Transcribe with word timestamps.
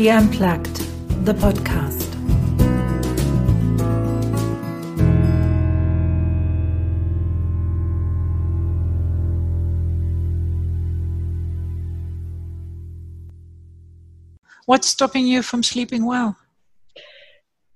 Tea 0.00 0.08
Unplugged, 0.08 0.76
the 1.26 1.34
podcast. 1.34 2.08
What's 14.64 14.86
stopping 14.86 15.26
you 15.26 15.42
from 15.42 15.62
sleeping 15.62 16.06
well? 16.06 16.34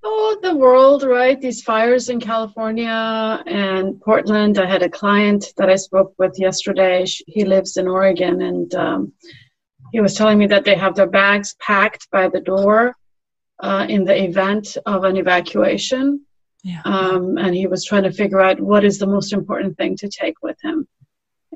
Oh, 0.02 0.38
the 0.42 0.54
world, 0.54 1.02
right? 1.02 1.38
These 1.38 1.60
fires 1.60 2.08
in 2.08 2.20
California 2.20 3.42
and 3.46 4.00
Portland. 4.00 4.56
I 4.56 4.64
had 4.64 4.82
a 4.82 4.88
client 4.88 5.52
that 5.58 5.68
I 5.68 5.76
spoke 5.76 6.14
with 6.16 6.38
yesterday. 6.38 7.04
He 7.26 7.44
lives 7.44 7.76
in 7.76 7.86
Oregon, 7.86 8.40
and 8.40 8.74
um, 8.74 9.12
he 9.94 10.00
was 10.00 10.14
telling 10.14 10.38
me 10.38 10.48
that 10.48 10.64
they 10.64 10.74
have 10.74 10.96
their 10.96 11.06
bags 11.06 11.54
packed 11.60 12.10
by 12.10 12.28
the 12.28 12.40
door 12.40 12.96
uh, 13.60 13.86
in 13.88 14.04
the 14.04 14.24
event 14.24 14.76
of 14.86 15.04
an 15.04 15.16
evacuation. 15.16 16.26
Yeah. 16.64 16.82
Um, 16.84 17.38
and 17.38 17.54
he 17.54 17.68
was 17.68 17.84
trying 17.84 18.02
to 18.02 18.10
figure 18.10 18.40
out 18.40 18.58
what 18.58 18.82
is 18.82 18.98
the 18.98 19.06
most 19.06 19.32
important 19.32 19.76
thing 19.76 19.96
to 19.98 20.08
take 20.08 20.34
with 20.42 20.56
him. 20.64 20.88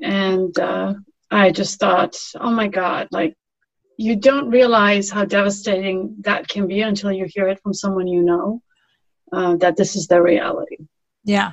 And 0.01 0.57
uh, 0.57 0.93
I 1.29 1.51
just 1.51 1.81
thought, 1.81 2.15
oh 2.39 2.49
my 2.49 2.69
God, 2.69 3.09
like 3.11 3.35
you 3.97 4.15
don't 4.15 4.49
realize 4.49 5.09
how 5.09 5.25
devastating 5.25 6.15
that 6.21 6.47
can 6.47 6.65
be 6.65 6.79
until 6.79 7.11
you 7.11 7.27
hear 7.27 7.49
it 7.49 7.59
from 7.61 7.73
someone 7.73 8.07
you 8.07 8.21
know 8.21 8.61
uh, 9.33 9.57
that 9.57 9.75
this 9.75 9.97
is 9.97 10.07
the 10.07 10.21
reality. 10.21 10.77
Yeah. 11.25 11.51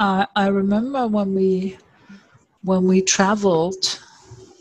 Uh, 0.00 0.26
I 0.34 0.48
remember 0.48 1.06
when 1.06 1.36
we 1.36 1.78
when 2.62 2.88
we 2.88 3.00
traveled 3.00 4.00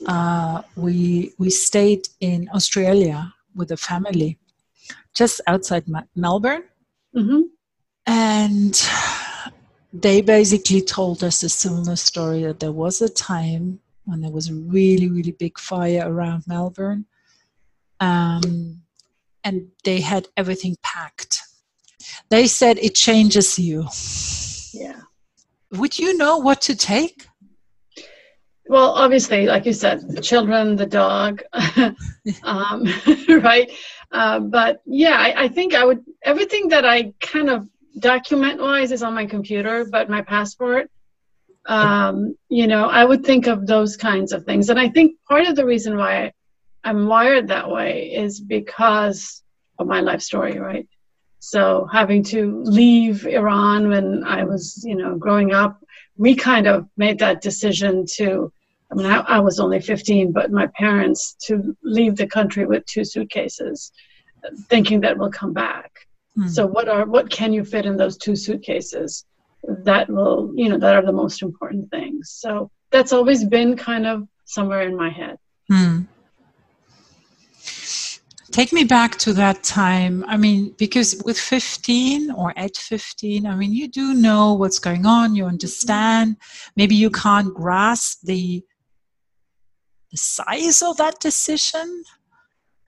uh, 0.07 0.61
we 0.75 1.33
we 1.37 1.49
stayed 1.49 2.07
in 2.19 2.49
Australia 2.53 3.33
with 3.55 3.71
a 3.71 3.77
family, 3.77 4.37
just 5.13 5.41
outside 5.47 5.85
Melbourne, 6.15 6.63
mm-hmm. 7.15 7.41
and 8.05 8.89
they 9.93 10.21
basically 10.21 10.81
told 10.81 11.23
us 11.23 11.43
a 11.43 11.49
similar 11.49 11.95
story 11.95 12.43
that 12.43 12.59
there 12.59 12.71
was 12.71 13.01
a 13.01 13.09
time 13.09 13.79
when 14.05 14.21
there 14.21 14.31
was 14.31 14.49
a 14.49 14.55
really 14.55 15.09
really 15.09 15.31
big 15.31 15.57
fire 15.59 16.03
around 16.05 16.43
Melbourne, 16.47 17.05
um, 17.99 18.81
and 19.43 19.67
they 19.83 20.01
had 20.01 20.27
everything 20.35 20.75
packed. 20.83 21.41
They 22.29 22.47
said 22.47 22.77
it 22.79 22.95
changes 22.95 23.57
you. 23.57 23.87
Yeah. 24.73 25.01
Would 25.71 25.97
you 25.97 26.17
know 26.17 26.37
what 26.37 26.61
to 26.63 26.75
take? 26.75 27.27
Well 28.73 28.89
obviously 29.05 29.45
like 29.45 29.65
you 29.67 29.71
said 29.71 29.97
the 30.09 30.21
children 30.29 30.75
the 30.75 30.91
dog 31.03 31.43
um, 32.43 32.79
right? 33.29 33.71
Uh, 34.11 34.39
but 34.39 34.81
yeah 34.85 35.17
I, 35.27 35.43
I, 35.43 35.47
think 35.47 35.75
i 35.75 35.83
would 35.85 36.01
everything 36.23 36.69
that 36.69 36.85
i 36.85 37.13
kind 37.21 37.49
of 37.49 37.67
document 37.99 38.59
wise 38.59 38.91
is 38.91 39.03
on 39.03 39.13
my 39.13 39.25
computer 39.25 39.85
but 39.85 40.09
my 40.09 40.21
passport. 40.21 40.89
Um, 41.65 42.35
you 42.49 42.67
know 42.67 42.85
i 42.99 43.05
would 43.05 43.23
think 43.23 43.47
of 43.47 43.67
those 43.67 43.95
kinds 43.95 44.33
of 44.33 44.43
things. 44.43 44.69
And 44.69 44.79
i 44.79 44.89
think 44.89 45.17
part 45.29 45.45
of 45.47 45.55
the 45.55 45.67
reason 45.73 45.95
why 45.95 46.33
i'm 46.83 47.07
wired 47.07 47.47
that 47.49 47.69
way 47.69 48.11
is 48.23 48.41
because 48.41 49.43
of 49.79 49.85
my 49.87 50.01
life 50.01 50.23
story 50.29 50.57
right? 50.59 50.87
So 51.53 51.87
having 51.99 52.23
to 52.33 52.41
leave 52.79 53.27
iran 53.27 53.89
when 53.93 54.07
i 54.37 54.43
was 54.51 54.63
you 54.89 54.95
know 54.95 55.11
growing 55.25 55.53
up 55.61 55.73
we 56.17 56.35
kind 56.35 56.67
of 56.67 56.87
made 56.97 57.19
that 57.19 57.41
decision 57.41 58.05
to 58.17 58.51
I 58.93 58.95
mean, 58.95 59.05
I, 59.07 59.19
I, 59.21 59.39
was 59.39 59.59
only 59.59 59.81
15, 59.81 60.31
but 60.31 60.51
my 60.51 60.67
parents 60.67 61.35
to 61.45 61.75
leave 61.83 62.15
the 62.15 62.27
country 62.27 62.67
with 62.67 62.85
two 62.85 63.03
suitcases, 63.03 63.91
thinking 64.69 65.01
that 65.01 65.17
we'll 65.17 65.31
come 65.31 65.51
back. 65.51 65.91
Mm. 66.37 66.47
So, 66.49 66.67
what 66.67 66.87
are 66.87 67.05
what 67.05 67.29
can 67.29 67.53
you 67.53 67.65
fit 67.65 67.87
in 67.87 67.97
those 67.97 68.17
two 68.17 68.35
suitcases? 68.35 69.25
That 69.63 70.09
will, 70.09 70.51
you 70.55 70.69
know, 70.69 70.77
that 70.77 70.95
are 70.95 71.05
the 71.05 71.11
most 71.11 71.41
important 71.41 71.89
things. 71.89 72.29
So 72.29 72.69
that's 72.91 73.13
always 73.13 73.43
been 73.45 73.75
kind 73.77 74.05
of 74.05 74.27
somewhere 74.45 74.81
in 74.81 74.95
my 74.95 75.09
head. 75.09 75.37
Mm. 75.71 76.05
Take 78.51 78.71
me 78.71 78.83
back 78.83 79.17
to 79.19 79.33
that 79.33 79.63
time. 79.63 80.23
I 80.27 80.37
mean, 80.37 80.75
because 80.77 81.19
with 81.25 81.39
15 81.39 82.29
or 82.31 82.53
at 82.55 82.77
15, 82.77 83.47
I 83.47 83.55
mean, 83.55 83.73
you 83.73 83.87
do 83.87 84.13
know 84.13 84.53
what's 84.53 84.77
going 84.77 85.07
on, 85.07 85.35
you 85.35 85.45
understand. 85.45 86.37
Maybe 86.75 86.93
you 86.93 87.09
can't 87.09 87.51
grasp 87.51 88.21
the 88.21 88.63
the 90.13 90.17
size 90.17 90.83
of 90.83 90.95
that 90.97 91.19
decision. 91.19 92.03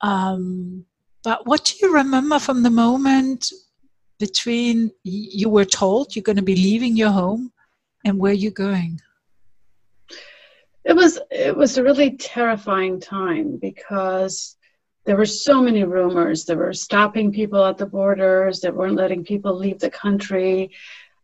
Um, 0.00 0.86
but 1.24 1.44
what 1.46 1.64
do 1.64 1.74
you 1.82 1.92
remember 1.92 2.38
from 2.38 2.62
the 2.62 2.70
moment 2.70 3.52
between 4.20 4.92
you 5.02 5.48
were 5.50 5.64
told 5.64 6.14
you're 6.14 6.22
going 6.22 6.36
to 6.36 6.42
be 6.42 6.54
leaving 6.54 6.96
your 6.96 7.10
home 7.10 7.52
and 8.04 8.18
where 8.18 8.32
you're 8.32 8.52
going? 8.52 9.00
It 10.84 10.94
was 10.94 11.18
it 11.32 11.56
was 11.56 11.76
a 11.76 11.82
really 11.82 12.16
terrifying 12.16 13.00
time 13.00 13.58
because 13.60 14.56
there 15.04 15.16
were 15.16 15.26
so 15.26 15.60
many 15.60 15.82
rumors. 15.82 16.44
They 16.44 16.54
were 16.54 16.72
stopping 16.72 17.32
people 17.32 17.64
at 17.64 17.76
the 17.76 17.86
borders. 17.86 18.60
They 18.60 18.70
weren't 18.70 18.94
letting 18.94 19.24
people 19.24 19.52
leave 19.52 19.80
the 19.80 19.90
country. 19.90 20.70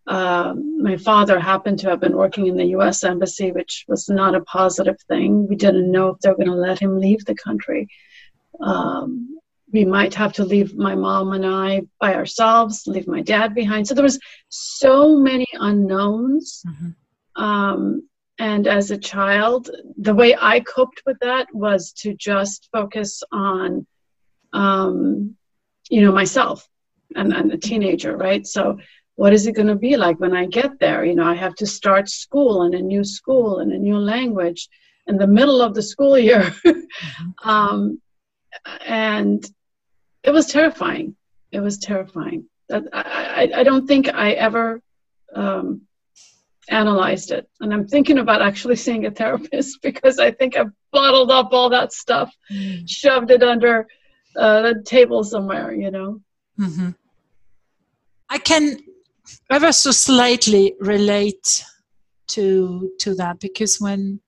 Um, 0.07 0.83
my 0.83 0.97
father 0.97 1.39
happened 1.39 1.79
to 1.81 1.91
have 1.91 2.01
been 2.01 2.17
working 2.17 2.49
in 2.49 2.57
the 2.57 2.67
U.S. 2.77 3.05
Embassy, 3.05 3.53
which 3.53 3.85
was 3.87 4.09
not 4.09 4.35
a 4.35 4.41
positive 4.41 5.01
thing. 5.09 5.47
We 5.47 5.57
didn't 5.57 5.91
know 5.91 6.09
if 6.09 6.19
they 6.19 6.31
were 6.31 6.37
going 6.37 6.49
to 6.49 6.55
let 6.55 6.81
him 6.81 6.99
leave 6.99 7.25
the 7.25 7.37
country. 7.37 7.89
Um, 8.61 9.39
we 9.73 9.85
might 9.85 10.15
have 10.15 10.33
to 10.35 10.45
leave 10.45 10.75
my 10.75 10.95
mom 10.95 11.33
and 11.33 11.47
I 11.47 11.83
by 11.99 12.15
ourselves, 12.15 12.87
leave 12.87 13.07
my 13.07 13.23
dad 13.23 13.55
behind. 13.55 13.89
So 13.89 13.95
there 13.95 14.05
was 14.05 14.21
so 14.49 15.17
many 15.17 15.47
unknowns. 15.55 16.63
Mm-hmm. 16.67 17.43
Um, 17.43 18.09
and 18.39 18.67
as 18.67 18.91
a 18.91 18.99
child, 18.99 19.71
the 19.97 20.15
way 20.15 20.37
I 20.39 20.61
coped 20.61 21.03
with 21.07 21.19
that 21.21 21.47
was 21.55 21.93
to 21.99 22.15
just 22.15 22.69
focus 22.73 23.23
on, 23.33 23.87
um, 24.53 25.37
you 25.89 26.03
know, 26.03 26.13
myself 26.13 26.69
and, 27.15 27.33
and 27.33 27.53
a 27.53 27.59
teenager, 27.59 28.17
right? 28.17 28.47
So, 28.47 28.79
what 29.23 29.33
is 29.33 29.47
it 29.47 29.55
going 29.55 29.69
to 29.69 29.77
be 29.77 29.97
like 29.97 30.19
when 30.19 30.35
I 30.35 30.47
get 30.47 30.81
there? 30.81 31.05
You 31.05 31.15
know, 31.15 31.23
I 31.23 31.35
have 31.35 31.55
to 31.63 31.65
start 31.65 32.09
school 32.09 32.65
in 32.65 32.75
a 32.75 32.83
new 32.83 33.05
school 33.05 33.61
and 33.61 33.71
a 33.71 33.79
new 33.79 33.97
language 33.97 34.69
in 35.07 35.17
the 35.17 35.29
middle 35.29 35.63
of 35.63 35.75
the 35.77 35.83
school 35.93 36.19
year. 36.19 36.43
mm-hmm. 36.67 37.49
um, 37.49 38.03
and 38.85 39.49
it 40.25 40.33
was 40.33 40.47
terrifying. 40.47 41.15
It 41.53 41.61
was 41.61 41.79
terrifying. 41.79 42.47
I, 42.69 42.81
I, 42.93 43.61
I 43.61 43.63
don't 43.63 43.87
think 43.87 44.13
I 44.13 44.33
ever 44.33 44.83
um, 45.33 45.83
analyzed 46.69 47.31
it. 47.31 47.49
And 47.61 47.73
I'm 47.73 47.87
thinking 47.87 48.19
about 48.19 48.43
actually 48.43 48.75
seeing 48.75 49.07
a 49.07 49.13
therapist 49.13 49.83
because 49.83 50.19
I 50.19 50.33
think 50.33 50.57
I've 50.57 50.73
bottled 50.91 51.31
up 51.31 51.53
all 51.53 51.71
that 51.71 51.93
stuff, 51.93 52.35
mm. 52.51 52.83
shoved 52.89 53.31
it 53.31 53.45
under 53.45 53.87
uh, 54.35 54.63
the 54.63 54.83
table 54.85 55.23
somewhere, 55.23 55.73
you 55.73 55.93
know. 55.93 56.21
Mm-hmm. 56.59 56.91
I 58.29 58.39
can 58.39 58.79
ever 59.51 59.73
so 59.73 59.91
slightly 59.91 60.75
relate 60.81 61.65
to 62.29 62.91
to 63.01 63.15
that 63.15 63.41
because 63.41 63.81
when 63.81 64.21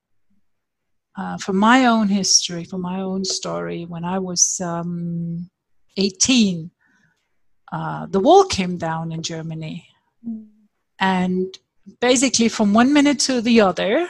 uh, 1.16 1.38
from 1.38 1.56
my 1.56 1.86
own 1.86 2.08
history, 2.08 2.64
from 2.64 2.80
my 2.80 3.00
own 3.00 3.24
story, 3.24 3.84
when 3.84 4.04
I 4.04 4.18
was 4.18 4.60
um, 4.60 5.48
18, 5.96 6.70
uh, 7.72 8.06
the 8.06 8.20
wall 8.20 8.44
came 8.44 8.76
down 8.76 9.12
in 9.12 9.22
Germany. 9.22 9.86
And 10.98 11.56
basically 12.00 12.48
from 12.48 12.72
one 12.72 12.92
minute 12.92 13.20
to 13.20 13.40
the 13.40 13.60
other, 13.60 14.08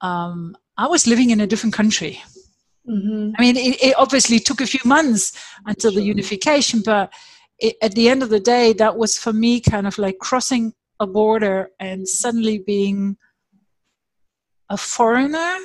um, 0.00 0.56
I 0.76 0.86
was 0.86 1.06
living 1.06 1.30
in 1.30 1.40
a 1.40 1.46
different 1.46 1.74
country. 1.74 2.22
Mm-hmm. 2.88 3.32
I 3.36 3.42
mean, 3.42 3.56
it, 3.56 3.82
it, 3.82 3.94
obviously 3.96 4.38
took 4.38 4.60
a 4.60 4.66
few 4.66 4.80
months 4.84 5.32
until 5.66 5.92
the 5.92 6.02
unification, 6.02 6.82
but 6.84 7.12
it, 7.60 7.76
at 7.82 7.94
the 7.94 8.08
end 8.08 8.22
of 8.22 8.30
the 8.30 8.40
day, 8.40 8.72
that 8.74 8.96
was 8.96 9.18
for 9.18 9.32
me 9.32 9.60
kind 9.60 9.86
of 9.86 9.98
like 9.98 10.18
crossing 10.18 10.72
a 10.98 11.06
border 11.06 11.70
and 11.78 12.08
suddenly 12.08 12.58
being 12.58 13.16
a 14.68 14.76
foreigner. 14.76 15.56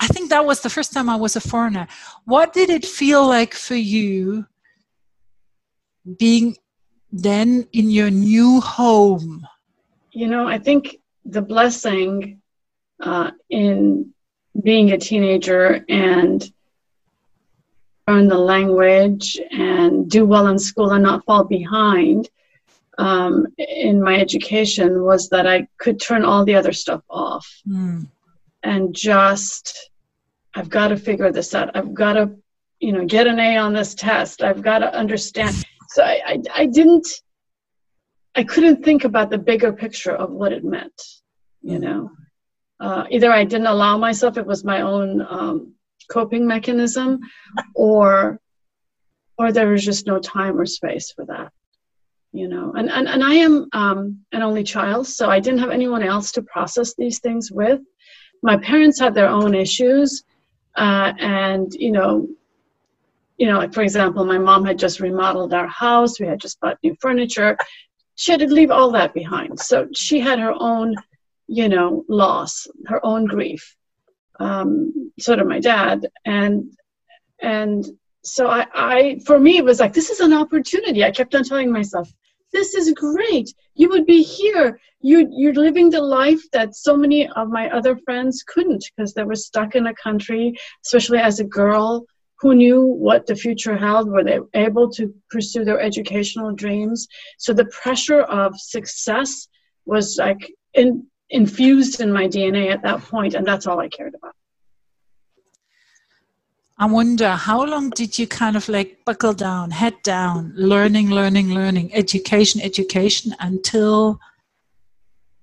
I 0.00 0.08
think 0.08 0.30
that 0.30 0.44
was 0.44 0.60
the 0.60 0.70
first 0.70 0.92
time 0.92 1.08
I 1.08 1.16
was 1.16 1.36
a 1.36 1.40
foreigner. 1.40 1.88
What 2.24 2.52
did 2.52 2.70
it 2.70 2.84
feel 2.84 3.26
like 3.26 3.54
for 3.54 3.74
you 3.74 4.46
being 6.18 6.56
then 7.10 7.66
in 7.72 7.90
your 7.90 8.10
new 8.10 8.60
home? 8.60 9.46
You 10.12 10.28
know, 10.28 10.46
I 10.46 10.58
think 10.58 10.96
the 11.24 11.42
blessing 11.42 12.40
uh, 13.00 13.30
in 13.50 14.12
being 14.62 14.92
a 14.92 14.98
teenager 14.98 15.84
and 15.88 16.50
learn 18.08 18.28
the 18.28 18.38
language 18.38 19.38
and 19.50 20.08
do 20.08 20.24
well 20.24 20.46
in 20.46 20.58
school 20.58 20.92
and 20.92 21.02
not 21.02 21.24
fall 21.24 21.44
behind 21.44 22.28
um, 22.98 23.46
in 23.58 24.02
my 24.02 24.18
education 24.18 25.02
was 25.02 25.28
that 25.30 25.46
I 25.46 25.68
could 25.78 26.00
turn 26.00 26.24
all 26.24 26.44
the 26.44 26.54
other 26.54 26.72
stuff 26.72 27.02
off. 27.10 27.46
Mm. 27.68 28.06
and 28.62 28.94
just, 28.94 29.90
I've 30.54 30.70
got 30.70 30.88
to 30.88 30.96
figure 30.96 31.30
this 31.30 31.54
out. 31.54 31.76
I've 31.76 31.92
got 31.94 32.14
to 32.14 32.30
you 32.80 32.92
know 32.92 33.04
get 33.04 33.26
an 33.26 33.38
a 33.38 33.56
on 33.56 33.72
this 33.72 33.94
test. 33.94 34.42
I've 34.42 34.62
got 34.62 34.80
to 34.80 34.94
understand. 34.94 35.64
So 35.88 36.02
I, 36.02 36.20
I 36.26 36.42
i 36.54 36.66
didn't 36.66 37.06
i 38.34 38.44
couldn't 38.44 38.84
think 38.84 39.04
about 39.04 39.30
the 39.30 39.38
bigger 39.38 39.72
picture 39.72 40.14
of 40.14 40.30
what 40.30 40.52
it 40.52 40.64
meant 40.64 41.02
you 41.62 41.78
know. 41.78 42.10
Uh, 42.78 43.04
either 43.10 43.32
i 43.32 43.44
didn't 43.44 43.68
allow 43.68 43.96
myself 43.96 44.36
it 44.36 44.46
was 44.46 44.62
my 44.62 44.82
own 44.82 45.22
um, 45.22 45.72
coping 46.10 46.46
mechanism 46.46 47.20
or 47.74 48.40
or 49.38 49.52
there 49.52 49.68
was 49.68 49.84
just 49.84 50.06
no 50.06 50.18
time 50.18 50.58
or 50.58 50.66
space 50.66 51.12
for 51.12 51.24
that 51.26 51.52
you 52.36 52.48
know? 52.48 52.72
And 52.76 52.90
and, 52.90 53.08
and 53.08 53.24
i 53.24 53.34
am 53.34 53.66
um, 53.72 54.20
an 54.32 54.42
only 54.42 54.62
child 54.62 55.06
so 55.06 55.30
i 55.30 55.40
didn't 55.40 55.60
have 55.60 55.70
anyone 55.70 56.02
else 56.02 56.30
to 56.32 56.42
process 56.42 56.94
these 56.94 57.18
things 57.18 57.50
with. 57.50 57.80
My 58.42 58.56
parents 58.58 59.00
had 59.00 59.14
their 59.14 59.28
own 59.28 59.54
issues 59.54 60.24
uh, 60.76 61.12
and 61.18 61.72
you 61.74 61.90
know 61.90 62.28
you 63.38 63.46
know 63.46 63.58
like 63.58 63.72
for 63.72 63.82
example 63.82 64.24
my 64.24 64.38
mom 64.38 64.64
had 64.64 64.78
just 64.78 65.00
remodeled 65.00 65.54
our 65.54 65.66
house 65.68 66.20
we 66.20 66.26
had 66.26 66.40
just 66.40 66.60
bought 66.60 66.78
new 66.82 66.94
furniture. 67.00 67.56
She 68.14 68.30
had 68.30 68.40
to 68.40 68.46
leave 68.46 68.70
all 68.70 68.90
that 68.92 69.12
behind. 69.12 69.60
So 69.60 69.88
she 69.94 70.20
had 70.20 70.38
her 70.38 70.54
own 70.58 70.94
you 71.48 71.68
know 71.68 72.04
loss 72.08 72.66
her 72.86 73.04
own 73.04 73.24
grief 73.24 73.76
um, 74.40 75.12
so 75.18 75.36
did 75.36 75.46
my 75.46 75.60
dad. 75.60 76.06
And 76.24 76.72
and 77.40 77.84
so 78.24 78.48
I, 78.48 78.66
I 78.74 79.20
for 79.24 79.38
me 79.38 79.58
it 79.58 79.64
was 79.64 79.80
like 79.80 79.92
this 79.92 80.10
is 80.10 80.20
an 80.20 80.32
opportunity. 80.32 81.04
I 81.04 81.10
kept 81.10 81.34
on 81.34 81.44
telling 81.44 81.72
myself 81.72 82.10
this 82.52 82.74
is 82.74 82.92
great. 82.92 83.52
You 83.74 83.88
would 83.90 84.06
be 84.06 84.22
here. 84.22 84.80
You 85.00 85.28
you're 85.30 85.54
living 85.54 85.90
the 85.90 86.00
life 86.00 86.40
that 86.52 86.74
so 86.74 86.96
many 86.96 87.28
of 87.28 87.48
my 87.48 87.68
other 87.70 87.96
friends 87.96 88.42
couldn't 88.46 88.84
because 88.96 89.14
they 89.14 89.24
were 89.24 89.34
stuck 89.34 89.74
in 89.74 89.86
a 89.86 89.94
country 89.94 90.54
especially 90.84 91.18
as 91.18 91.38
a 91.38 91.44
girl 91.44 92.06
who 92.38 92.54
knew 92.54 92.82
what 92.82 93.26
the 93.26 93.34
future 93.34 93.76
held 93.76 94.10
were 94.10 94.22
they 94.22 94.38
able 94.54 94.90
to 94.90 95.14
pursue 95.30 95.64
their 95.64 95.80
educational 95.80 96.52
dreams. 96.52 97.08
So 97.38 97.52
the 97.52 97.64
pressure 97.66 98.22
of 98.22 98.58
success 98.58 99.48
was 99.86 100.16
like 100.18 100.52
in, 100.74 101.06
infused 101.30 102.00
in 102.00 102.12
my 102.12 102.26
dna 102.26 102.70
at 102.72 102.82
that 102.82 103.00
point 103.00 103.34
and 103.34 103.46
that's 103.46 103.66
all 103.66 103.80
i 103.80 103.88
cared 103.88 104.14
about 104.14 104.34
I 106.78 106.84
wonder 106.84 107.30
how 107.30 107.64
long 107.64 107.88
did 107.88 108.18
you 108.18 108.26
kind 108.26 108.54
of 108.54 108.68
like 108.68 109.02
buckle 109.06 109.32
down, 109.32 109.70
head 109.70 109.94
down, 110.02 110.52
learning, 110.54 111.08
learning, 111.08 111.54
learning, 111.54 111.94
education, 111.94 112.60
education 112.60 113.34
until, 113.40 114.20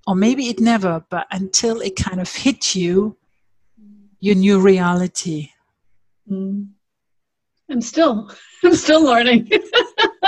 or 0.06 0.16
maybe 0.16 0.48
it 0.48 0.60
never, 0.60 1.04
but 1.10 1.26
until 1.32 1.82
it 1.82 1.96
kind 1.96 2.22
of 2.22 2.32
hit 2.32 2.76
you, 2.76 3.18
your 4.20 4.36
new 4.36 4.60
reality? 4.60 5.50
Mm. 6.30 6.68
I'm 7.68 7.82
still, 7.82 8.30
I'm 8.64 8.76
still 8.76 9.04
learning. 9.04 9.46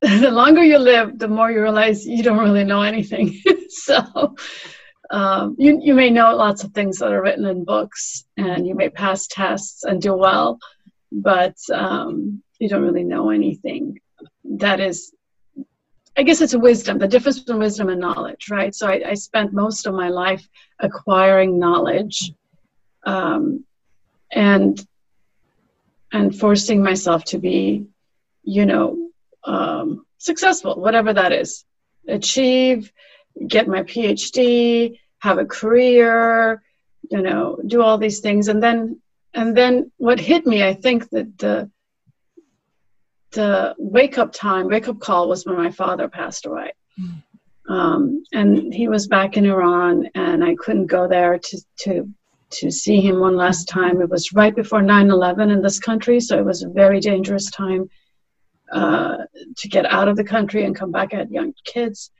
the 0.00 0.30
longer 0.32 0.64
you 0.64 0.78
live, 0.78 1.16
the 1.16 1.28
more 1.28 1.52
you 1.52 1.62
realize 1.62 2.04
you 2.04 2.24
don't 2.24 2.38
really 2.38 2.64
know 2.64 2.82
anything. 2.82 3.40
so, 3.68 4.34
um, 5.10 5.56
you, 5.58 5.80
you 5.82 5.94
may 5.94 6.10
know 6.10 6.34
lots 6.34 6.64
of 6.64 6.72
things 6.72 6.98
that 6.98 7.12
are 7.12 7.22
written 7.22 7.44
in 7.44 7.64
books 7.64 8.24
and 8.36 8.66
you 8.66 8.74
may 8.74 8.88
pass 8.88 9.26
tests 9.26 9.84
and 9.84 10.00
do 10.00 10.14
well, 10.14 10.58
but 11.12 11.56
um, 11.72 12.42
you 12.58 12.68
don't 12.68 12.82
really 12.82 13.04
know 13.04 13.30
anything. 13.30 14.00
That 14.44 14.80
is, 14.80 15.12
I 16.16 16.22
guess 16.22 16.40
it's 16.40 16.54
a 16.54 16.58
wisdom, 16.58 16.98
the 16.98 17.08
difference 17.08 17.40
between 17.40 17.58
wisdom 17.58 17.88
and 17.88 18.00
knowledge, 18.00 18.48
right? 18.50 18.74
So 18.74 18.88
I, 18.88 19.02
I 19.10 19.14
spent 19.14 19.52
most 19.52 19.86
of 19.86 19.94
my 19.94 20.08
life 20.08 20.46
acquiring 20.78 21.58
knowledge 21.58 22.32
um, 23.04 23.64
and 24.32 24.84
and 26.12 26.38
forcing 26.38 26.80
myself 26.80 27.24
to 27.24 27.38
be, 27.38 27.86
you 28.44 28.66
know, 28.66 29.10
um, 29.42 30.06
successful, 30.18 30.80
whatever 30.80 31.12
that 31.12 31.32
is. 31.32 31.64
Achieve, 32.06 32.92
get 33.46 33.68
my 33.68 33.82
PhD, 33.82 34.98
have 35.18 35.38
a 35.38 35.44
career, 35.44 36.62
you 37.10 37.22
know, 37.22 37.58
do 37.66 37.82
all 37.82 37.98
these 37.98 38.20
things. 38.20 38.48
And 38.48 38.62
then, 38.62 39.00
and 39.32 39.56
then 39.56 39.90
what 39.96 40.20
hit 40.20 40.46
me, 40.46 40.62
I 40.62 40.74
think 40.74 41.10
that 41.10 41.38
the, 41.38 41.70
the 43.32 43.74
wake 43.78 44.18
up 44.18 44.32
time, 44.32 44.68
wake 44.68 44.88
up 44.88 45.00
call 45.00 45.28
was 45.28 45.44
when 45.44 45.56
my 45.56 45.70
father 45.70 46.08
passed 46.08 46.46
away. 46.46 46.72
Mm. 47.00 47.22
Um, 47.68 48.22
and 48.32 48.72
he 48.72 48.88
was 48.88 49.06
back 49.06 49.36
in 49.36 49.46
Iran, 49.46 50.08
and 50.14 50.44
I 50.44 50.54
couldn't 50.54 50.86
go 50.86 51.08
there 51.08 51.38
to, 51.38 51.62
to, 51.80 52.08
to 52.50 52.70
see 52.70 53.00
him 53.00 53.20
one 53.20 53.36
last 53.36 53.68
time. 53.68 54.02
It 54.02 54.10
was 54.10 54.34
right 54.34 54.54
before 54.54 54.82
9 54.82 55.10
11 55.10 55.50
in 55.50 55.62
this 55.62 55.78
country, 55.78 56.20
so 56.20 56.38
it 56.38 56.44
was 56.44 56.62
a 56.62 56.68
very 56.68 57.00
dangerous 57.00 57.50
time 57.50 57.88
uh, 58.72 59.16
to 59.56 59.68
get 59.68 59.86
out 59.86 60.08
of 60.08 60.16
the 60.16 60.24
country 60.24 60.64
and 60.64 60.76
come 60.76 60.92
back. 60.92 61.14
I 61.14 61.18
had 61.18 61.30
young 61.30 61.54
kids. 61.64 62.10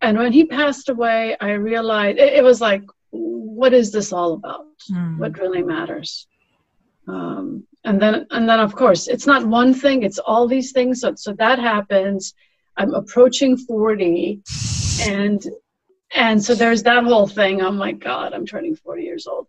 And 0.00 0.18
when 0.18 0.32
he 0.32 0.44
passed 0.44 0.88
away, 0.88 1.36
I 1.40 1.52
realized 1.52 2.18
it, 2.18 2.32
it 2.34 2.44
was 2.44 2.60
like, 2.60 2.82
what 3.10 3.72
is 3.74 3.92
this 3.92 4.12
all 4.12 4.32
about? 4.34 4.66
Mm. 4.90 5.18
What 5.18 5.38
really 5.38 5.62
matters? 5.62 6.26
Um, 7.06 7.66
and 7.84 8.00
then, 8.00 8.26
and 8.30 8.48
then, 8.48 8.60
of 8.60 8.74
course, 8.74 9.08
it's 9.08 9.26
not 9.26 9.46
one 9.46 9.74
thing; 9.74 10.02
it's 10.02 10.18
all 10.18 10.46
these 10.46 10.72
things. 10.72 11.00
So, 11.00 11.14
so 11.16 11.32
that 11.34 11.58
happens. 11.58 12.34
I'm 12.76 12.94
approaching 12.94 13.56
forty, 13.56 14.42
and 15.06 15.44
and 16.14 16.42
so 16.42 16.54
there's 16.54 16.82
that 16.84 17.04
whole 17.04 17.26
thing. 17.26 17.62
Oh 17.62 17.72
my 17.72 17.92
God, 17.92 18.32
I'm 18.32 18.46
turning 18.46 18.76
forty 18.76 19.04
years 19.04 19.26
old. 19.26 19.46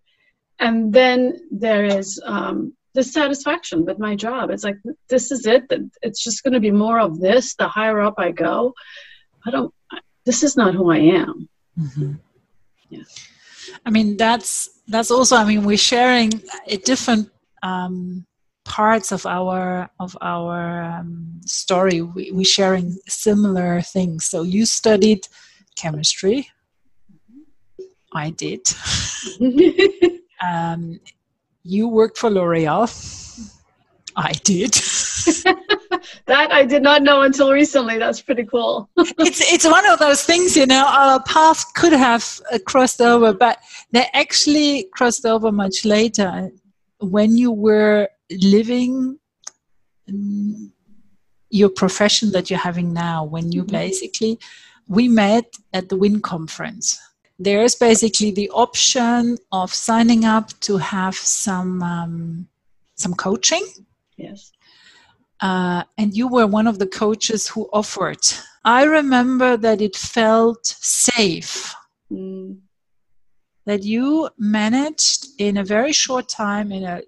And 0.59 0.93
then 0.93 1.47
there 1.51 1.85
is 1.85 2.21
um, 2.23 2.73
dissatisfaction 2.93 3.85
with 3.85 3.99
my 3.99 4.15
job. 4.15 4.49
It's 4.49 4.63
like 4.63 4.77
this 5.09 5.31
is 5.31 5.45
it. 5.45 5.71
It's 6.01 6.23
just 6.23 6.43
going 6.43 6.53
to 6.53 6.59
be 6.59 6.71
more 6.71 6.99
of 6.99 7.19
this. 7.19 7.55
The 7.55 7.67
higher 7.67 8.01
up 8.01 8.15
I 8.17 8.31
go, 8.31 8.73
I 9.45 9.51
don't 9.51 9.73
this 10.25 10.43
is 10.43 10.55
not 10.57 10.73
who 10.73 10.91
I 10.91 10.97
am. 10.97 11.49
Mm-hmm. 11.79 12.13
Yeah. 12.89 13.03
I 13.85 13.89
mean, 13.89 14.17
that's 14.17 14.81
that's 14.87 15.11
also. 15.11 15.35
I 15.35 15.45
mean, 15.45 15.63
we're 15.63 15.77
sharing 15.77 16.31
a 16.67 16.77
different 16.77 17.29
um, 17.63 18.25
parts 18.65 19.11
of 19.11 19.25
our 19.25 19.89
of 19.99 20.17
our 20.21 20.83
um, 20.83 21.39
story. 21.45 22.01
We, 22.01 22.31
we're 22.31 22.45
sharing 22.45 22.97
similar 23.07 23.81
things. 23.81 24.25
So 24.25 24.43
you 24.43 24.65
studied 24.65 25.27
chemistry. 25.75 26.47
I 28.13 28.31
did. 28.31 28.61
um, 30.41 30.99
you 31.63 31.87
worked 31.87 32.17
for 32.17 32.29
L'Oreal. 32.29 32.89
I 34.15 34.33
did. 34.33 34.75
that 36.25 36.51
I 36.51 36.65
did 36.65 36.83
not 36.83 37.01
know 37.03 37.21
until 37.21 37.51
recently. 37.51 37.97
That's 37.97 38.21
pretty 38.21 38.45
cool. 38.45 38.89
it's 38.97 39.41
it's 39.51 39.65
one 39.65 39.87
of 39.87 39.99
those 39.99 40.23
things, 40.23 40.55
you 40.55 40.65
know. 40.65 40.85
Our 40.87 41.21
paths 41.23 41.65
could 41.75 41.93
have 41.93 42.41
uh, 42.51 42.59
crossed 42.65 43.01
over, 43.01 43.33
but 43.33 43.59
they 43.91 44.07
actually 44.13 44.87
crossed 44.93 45.25
over 45.25 45.51
much 45.51 45.85
later 45.85 46.51
when 46.99 47.37
you 47.37 47.51
were 47.51 48.09
living 48.29 49.17
your 51.49 51.69
profession 51.69 52.31
that 52.31 52.49
you're 52.49 52.59
having 52.59 52.93
now. 52.93 53.23
When 53.23 53.51
you 53.51 53.63
mm-hmm. 53.63 53.75
basically 53.75 54.39
we 54.87 55.07
met 55.07 55.55
at 55.73 55.89
the 55.89 55.95
WIN 55.95 56.21
conference. 56.21 56.99
There's 57.39 57.75
basically 57.75 58.31
the 58.31 58.49
option 58.51 59.37
of 59.51 59.73
signing 59.73 60.25
up 60.25 60.51
to 60.61 60.77
have 60.77 61.15
some 61.15 61.81
um, 61.81 62.47
some 62.95 63.13
coaching. 63.13 63.65
Yes 64.17 64.51
uh, 65.41 65.83
and 65.97 66.15
you 66.15 66.27
were 66.27 66.47
one 66.47 66.67
of 66.67 66.79
the 66.79 66.87
coaches 66.87 67.47
who 67.47 67.69
offered. 67.73 68.21
I 68.63 68.83
remember 68.83 69.57
that 69.57 69.81
it 69.81 69.95
felt 69.95 70.65
safe. 70.65 71.73
Mm. 72.11 72.59
That 73.65 73.83
you 73.83 74.29
managed 74.37 75.27
in 75.37 75.57
a 75.57 75.63
very 75.63 75.93
short 75.93 76.29
time, 76.29 76.71
in 76.71 76.83
an 76.83 77.03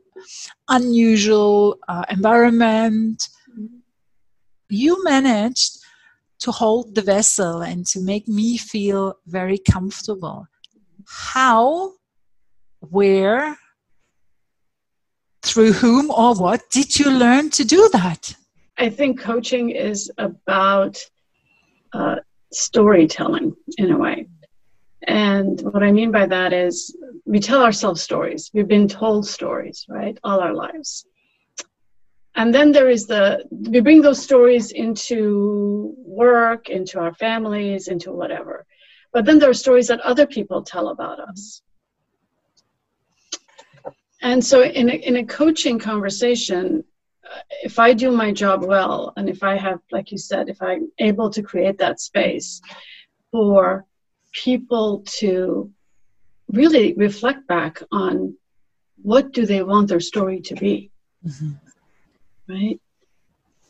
unusual 0.70 1.78
uh, 1.88 2.06
environment, 2.10 3.28
mm. 3.58 3.70
you 4.70 5.04
managed 5.04 5.80
to 6.40 6.52
hold 6.52 6.96
the 6.96 7.02
vessel 7.02 7.62
and 7.62 7.86
to 7.88 8.02
make 8.02 8.28
me 8.28 8.58
feel 8.58 9.18
very 9.28 9.58
comfortable. 9.58 10.48
How, 11.08 11.94
where, 12.80 13.58
through 15.44 15.74
whom 15.74 16.10
or 16.10 16.36
what 16.36 16.70
did 16.70 16.98
you 16.98 17.12
learn 17.12 17.50
to 17.52 17.64
do 17.64 17.90
that? 17.94 18.36
I 18.78 18.90
think 18.90 19.20
coaching 19.20 19.70
is 19.70 20.12
about 20.18 20.98
uh, 21.94 22.16
storytelling 22.52 23.56
in 23.78 23.92
a 23.92 23.98
way. 23.98 24.28
And 25.06 25.62
what 25.62 25.84
I 25.84 25.92
mean 25.92 26.12
by 26.12 26.26
that 26.28 26.54
is 26.54 26.96
we 27.26 27.40
tell 27.40 27.62
ourselves 27.62 28.02
stories. 28.02 28.50
We've 28.54 28.68
been 28.68 28.88
told 28.88 29.28
stories, 29.28 29.86
right, 29.90 30.18
all 30.24 30.40
our 30.40 30.54
lives. 30.54 31.06
And 32.36 32.54
then 32.54 32.72
there 32.72 32.90
is 32.90 33.06
the, 33.06 33.44
we 33.52 33.80
bring 33.82 34.02
those 34.02 34.22
stories 34.22 34.72
into 34.72 35.94
work, 35.98 36.70
into 36.70 37.00
our 37.00 37.14
families, 37.14 37.90
into 37.90 38.12
whatever. 38.12 38.66
But 39.12 39.26
then 39.26 39.38
there 39.38 39.50
are 39.50 39.54
stories 39.54 39.88
that 39.90 40.00
other 40.00 40.26
people 40.26 40.64
tell 40.64 40.88
about 40.90 41.20
us. 41.20 41.62
And 44.24 44.44
so 44.44 44.64
in 44.64 44.90
a, 44.90 44.94
in 44.94 45.18
a 45.18 45.26
coaching 45.26 45.78
conversation, 45.78 46.84
if 47.62 47.78
I 47.78 47.94
do 47.94 48.10
my 48.12 48.32
job 48.32 48.64
well, 48.64 49.14
and 49.18 49.30
if 49.30 49.44
I 49.44 49.56
have, 49.58 49.80
like 49.92 50.12
you 50.12 50.18
said, 50.18 50.50
if 50.50 50.62
I'm 50.62 50.92
able 50.98 51.30
to 51.32 51.44
create 51.44 51.78
that 51.80 52.00
space 52.00 52.62
for 53.32 53.86
people 54.32 55.04
to 55.20 55.72
really 56.52 56.94
reflect 56.94 57.48
back 57.48 57.82
on 57.92 58.36
what 59.02 59.34
do 59.34 59.46
they 59.46 59.62
want 59.62 59.90
their 59.90 60.00
story 60.00 60.40
to 60.42 60.56
be, 60.56 60.92
mm-hmm. 61.26 61.52
right? 62.48 62.80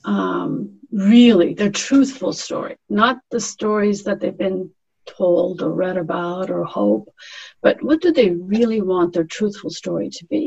Um, 0.05 0.79
really, 0.91 1.53
their 1.53 1.71
truthful 1.71 2.33
story, 2.33 2.75
not 2.89 3.19
the 3.31 3.39
stories 3.39 4.03
that 4.03 4.19
they've 4.19 4.37
been 4.37 4.69
told 5.05 5.61
or 5.61 5.71
read 5.71 5.97
about 5.97 6.49
or 6.49 6.63
hope, 6.63 7.09
but 7.61 7.81
what 7.81 8.01
do 8.01 8.11
they 8.11 8.31
really 8.31 8.81
want 8.81 9.13
their 9.13 9.23
truthful 9.23 9.69
story 9.69 10.09
to 10.09 10.25
be? 10.25 10.42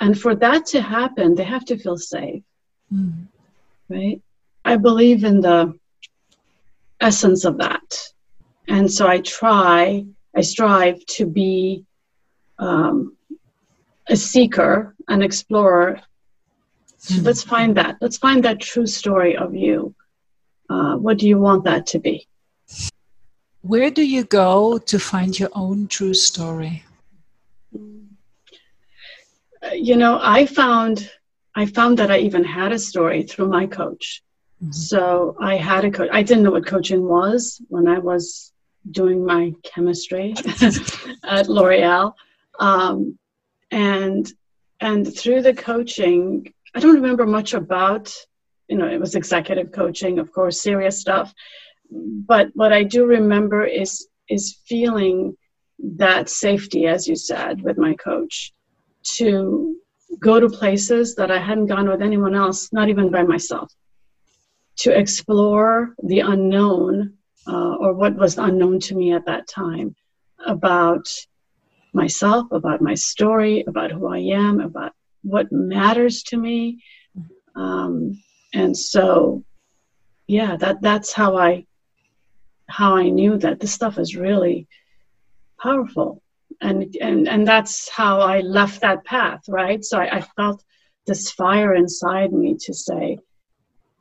And 0.00 0.18
for 0.18 0.34
that 0.34 0.66
to 0.66 0.80
happen, 0.80 1.34
they 1.34 1.44
have 1.44 1.64
to 1.66 1.78
feel 1.78 1.96
safe. 1.96 2.42
Mm. 2.92 3.26
Right? 3.88 4.20
I 4.64 4.76
believe 4.76 5.24
in 5.24 5.40
the 5.40 5.78
essence 7.00 7.44
of 7.44 7.58
that. 7.58 7.98
And 8.68 8.90
so 8.90 9.06
I 9.06 9.20
try, 9.20 10.04
I 10.34 10.40
strive 10.40 11.04
to 11.06 11.26
be 11.26 11.84
um, 12.58 13.16
a 14.08 14.16
seeker, 14.16 14.94
an 15.08 15.22
explorer. 15.22 16.00
Mm. 17.04 17.24
Let's 17.24 17.42
find 17.42 17.76
that. 17.76 17.96
Let's 18.00 18.18
find 18.18 18.44
that 18.44 18.60
true 18.60 18.86
story 18.86 19.36
of 19.36 19.54
you. 19.54 19.94
Uh, 20.68 20.96
what 20.96 21.18
do 21.18 21.28
you 21.28 21.38
want 21.38 21.64
that 21.64 21.86
to 21.88 21.98
be? 21.98 22.26
Where 23.62 23.90
do 23.90 24.02
you 24.02 24.24
go 24.24 24.78
to 24.78 24.98
find 24.98 25.38
your 25.38 25.50
own 25.52 25.88
true 25.88 26.14
story? 26.14 26.84
You 29.74 29.96
know, 29.96 30.18
I 30.20 30.46
found 30.46 31.10
I 31.54 31.64
found 31.64 31.98
that 31.98 32.10
I 32.10 32.18
even 32.18 32.44
had 32.44 32.72
a 32.72 32.78
story 32.78 33.22
through 33.22 33.48
my 33.48 33.66
coach. 33.66 34.22
Mm-hmm. 34.62 34.72
So 34.72 35.36
I 35.40 35.56
had 35.56 35.84
a 35.84 35.90
coach. 35.90 36.10
I 36.12 36.22
didn't 36.22 36.44
know 36.44 36.50
what 36.50 36.66
coaching 36.66 37.08
was 37.08 37.60
when 37.68 37.88
I 37.88 37.98
was 37.98 38.52
doing 38.90 39.24
my 39.24 39.52
chemistry 39.62 40.34
at 41.24 41.48
L'Oreal, 41.48 42.12
um, 42.58 43.18
and 43.70 44.30
and 44.80 45.16
through 45.16 45.42
the 45.42 45.54
coaching, 45.54 46.52
I 46.74 46.80
don't 46.80 46.94
remember 46.94 47.26
much 47.26 47.54
about. 47.54 48.14
You 48.68 48.76
know, 48.76 48.88
it 48.88 49.00
was 49.00 49.14
executive 49.14 49.72
coaching, 49.72 50.18
of 50.18 50.32
course, 50.32 50.60
serious 50.60 51.00
stuff. 51.00 51.32
But 51.90 52.50
what 52.54 52.72
I 52.72 52.82
do 52.82 53.06
remember 53.06 53.64
is 53.64 54.08
is 54.28 54.58
feeling 54.66 55.36
that 55.78 56.28
safety, 56.28 56.86
as 56.86 57.06
you 57.06 57.16
said, 57.16 57.62
with 57.62 57.78
my 57.78 57.94
coach 57.94 58.52
to 59.16 59.76
go 60.18 60.40
to 60.40 60.48
places 60.48 61.14
that 61.16 61.30
I 61.30 61.38
hadn't 61.38 61.66
gone 61.66 61.88
with 61.88 62.02
anyone 62.02 62.34
else, 62.34 62.72
not 62.72 62.88
even 62.88 63.10
by 63.10 63.22
myself, 63.22 63.72
to 64.78 64.96
explore 64.96 65.94
the 66.02 66.20
unknown 66.20 67.14
uh, 67.46 67.76
or 67.76 67.94
what 67.94 68.16
was 68.16 68.38
unknown 68.38 68.80
to 68.80 68.94
me 68.94 69.12
at 69.12 69.26
that 69.26 69.48
time 69.48 69.94
about 70.44 71.08
myself, 71.92 72.46
about 72.52 72.80
my 72.80 72.94
story, 72.94 73.64
about 73.66 73.90
who 73.90 74.06
I 74.06 74.18
am, 74.18 74.60
about 74.60 74.92
what 75.22 75.50
matters 75.50 76.22
to 76.24 76.36
me. 76.36 76.82
Um, 77.54 78.22
and 78.52 78.76
so, 78.76 79.44
yeah, 80.26 80.56
that 80.56 80.82
that's 80.82 81.12
how 81.12 81.36
I 81.36 81.66
how 82.68 82.96
I 82.96 83.08
knew 83.08 83.38
that 83.38 83.60
this 83.60 83.72
stuff 83.72 83.98
is 83.98 84.16
really 84.16 84.66
powerful 85.60 86.20
and 86.60 86.96
and 87.00 87.28
and 87.28 87.46
that's 87.46 87.88
how 87.90 88.20
I 88.20 88.40
left 88.40 88.80
that 88.80 89.04
path, 89.04 89.42
right? 89.48 89.84
So 89.84 89.98
I, 89.98 90.16
I 90.16 90.20
felt 90.36 90.62
this 91.06 91.30
fire 91.30 91.74
inside 91.74 92.32
me 92.32 92.56
to 92.60 92.74
say, 92.74 93.18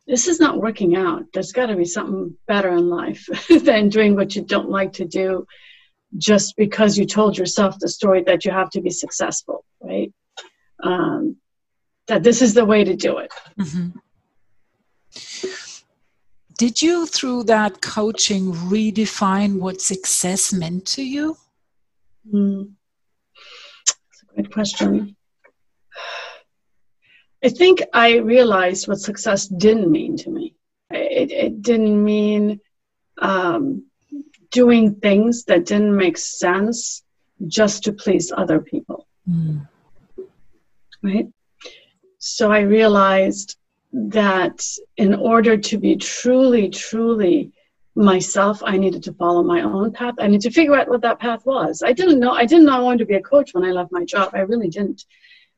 this 0.07 0.27
is 0.27 0.39
not 0.39 0.59
working 0.59 0.95
out. 0.95 1.25
There's 1.33 1.51
got 1.51 1.67
to 1.67 1.75
be 1.75 1.85
something 1.85 2.35
better 2.47 2.69
in 2.69 2.89
life 2.89 3.27
than 3.63 3.89
doing 3.89 4.15
what 4.15 4.35
you 4.35 4.43
don't 4.43 4.69
like 4.69 4.93
to 4.93 5.05
do 5.05 5.45
just 6.17 6.55
because 6.55 6.97
you 6.97 7.05
told 7.05 7.37
yourself 7.37 7.77
the 7.79 7.89
story 7.89 8.23
that 8.23 8.45
you 8.45 8.51
have 8.51 8.69
to 8.71 8.81
be 8.81 8.89
successful, 8.89 9.65
right? 9.81 10.13
Um, 10.81 11.37
that 12.07 12.23
this 12.23 12.41
is 12.41 12.53
the 12.53 12.65
way 12.65 12.83
to 12.83 12.95
do 12.95 13.17
it. 13.17 13.31
Mm-hmm. 13.59 13.89
Did 16.57 16.81
you, 16.81 17.05
through 17.05 17.43
that 17.45 17.81
coaching, 17.81 18.53
redefine 18.53 19.59
what 19.59 19.81
success 19.81 20.53
meant 20.53 20.85
to 20.87 21.03
you? 21.03 21.37
Mm. 22.33 22.71
That's 23.85 24.23
a 24.23 24.33
great 24.33 24.51
question. 24.51 25.15
I 27.43 27.49
think 27.49 27.83
I 27.93 28.17
realized 28.17 28.87
what 28.87 28.99
success 28.99 29.47
didn't 29.47 29.91
mean 29.91 30.17
to 30.17 30.31
me. 30.31 30.55
It, 30.89 31.31
it 31.31 31.61
didn't 31.61 32.03
mean 32.03 32.59
um, 33.21 33.85
doing 34.51 34.95
things 34.95 35.43
that 35.45 35.65
didn't 35.65 35.95
make 35.95 36.17
sense 36.17 37.03
just 37.47 37.83
to 37.83 37.93
please 37.93 38.31
other 38.35 38.59
people. 38.59 39.07
Mm. 39.29 39.67
Right? 41.03 41.27
So 42.17 42.51
I 42.51 42.61
realized 42.61 43.57
that 43.93 44.65
in 44.97 45.13
order 45.13 45.57
to 45.57 45.77
be 45.77 45.95
truly, 45.97 46.69
truly 46.69 47.51
myself 47.95 48.61
i 48.65 48.75
needed 48.77 49.01
to 49.03 49.13
follow 49.13 49.41
my 49.41 49.61
own 49.61 49.91
path. 49.91 50.15
I 50.19 50.27
needed 50.27 50.49
to 50.49 50.51
figure 50.51 50.75
out 50.75 50.89
what 50.89 51.01
that 51.01 51.19
path 51.19 51.45
was. 51.45 51.81
I 51.83 51.93
didn't 51.93 52.19
know 52.19 52.31
i 52.31 52.45
didn't 52.45 52.65
know 52.65 52.77
i 52.77 52.81
wanted 52.81 52.99
to 52.99 53.05
be 53.05 53.15
a 53.15 53.21
coach 53.21 53.53
when 53.53 53.63
i 53.63 53.71
left 53.71 53.91
my 53.91 54.03
job. 54.03 54.31
I 54.33 54.39
really 54.39 54.69
didn't. 54.69 55.05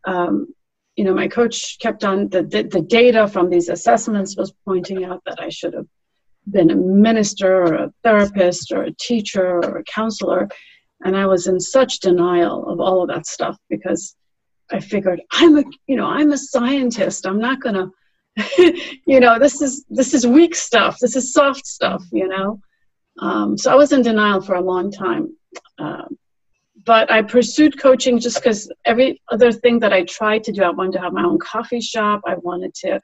Um, 0.06 0.53
you 0.96 1.03
know 1.03 1.13
my 1.13 1.27
coach 1.27 1.77
kept 1.79 2.03
on 2.03 2.29
the, 2.29 2.44
the, 2.44 2.63
the 2.63 2.82
data 2.82 3.27
from 3.27 3.50
these 3.50 3.70
assessments 3.70 4.38
was 4.38 4.53
pointing 4.65 5.03
out 5.03 5.22
that 5.25 5.39
i 5.39 5.50
should 5.50 5.74
have 5.74 5.88
been 6.50 6.72
a 6.72 6.75
minister 6.75 7.63
or 7.63 7.74
a 7.74 7.94
therapist 8.03 8.72
or 8.72 8.84
a 8.84 8.94
teacher 8.94 9.58
or 9.58 9.77
a 9.77 9.84
counselor. 9.84 10.48
And 11.03 11.17
i 11.17 11.25
was 11.25 11.48
in 11.48 11.60
such 11.60 12.00
denial 12.00 12.67
of 12.70 12.79
all 12.79 13.01
of 13.01 13.10
that 13.10 13.25
stuff 13.25 13.58
because 13.70 14.15
i 14.72 14.79
figured 14.79 15.22
i'm 15.32 15.58
a 15.58 15.63
you 15.88 15.96
know 15.96 16.06
i'm 16.06 16.32
a 16.32 16.38
scientist. 16.38 17.25
I'm 17.25 17.39
not 17.39 17.62
going 17.62 17.75
to 17.75 17.89
you 19.06 19.20
know 19.20 19.39
this 19.39 19.62
is 19.62 19.86
this 19.89 20.13
is 20.13 20.25
weak 20.25 20.56
stuff. 20.56 20.98
This 21.00 21.15
is 21.15 21.34
soft 21.34 21.65
stuff 21.65 22.03
you 22.12 22.27
know? 22.27 22.60
Um, 23.20 23.58
so 23.58 23.72
i 23.72 23.75
was 23.75 23.91
in 23.91 24.03
denial 24.03 24.41
for 24.41 24.56
a 24.56 24.62
long 24.62 24.91
time. 24.91 25.36
Uh, 25.79 26.06
but 26.86 27.12
i 27.12 27.22
pursued 27.22 27.79
coaching 27.82 28.20
just 28.20 28.38
because 28.38 28.72
every 28.86 29.22
other 29.32 29.51
thing 29.51 29.79
that 29.79 29.91
i 29.91 30.03
tried 30.03 30.44
to 30.44 30.51
do 30.51 30.62
i 30.63 30.70
wanted 30.70 30.94
to 30.94 31.00
have 31.00 31.13
my 31.13 31.24
own 31.24 31.39
coffee 31.39 31.82
shop. 31.82 32.22
I 32.27 32.36
wanted 32.36 32.74
to 32.75 33.01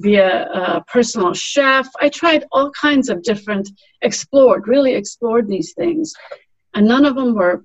be 0.00 0.16
a, 0.16 0.46
a 0.46 0.84
personal 0.88 1.34
chef. 1.34 1.86
I 2.00 2.08
tried 2.08 2.46
all 2.50 2.70
kinds 2.70 3.08
of 3.10 3.22
different 3.22 3.68
explored 4.00 4.68
really 4.68 4.94
explored 4.94 5.48
these 5.48 5.74
things. 5.74 6.14
And 6.74 6.88
none 6.88 7.04
of 7.04 7.14
them 7.14 7.34
were 7.34 7.64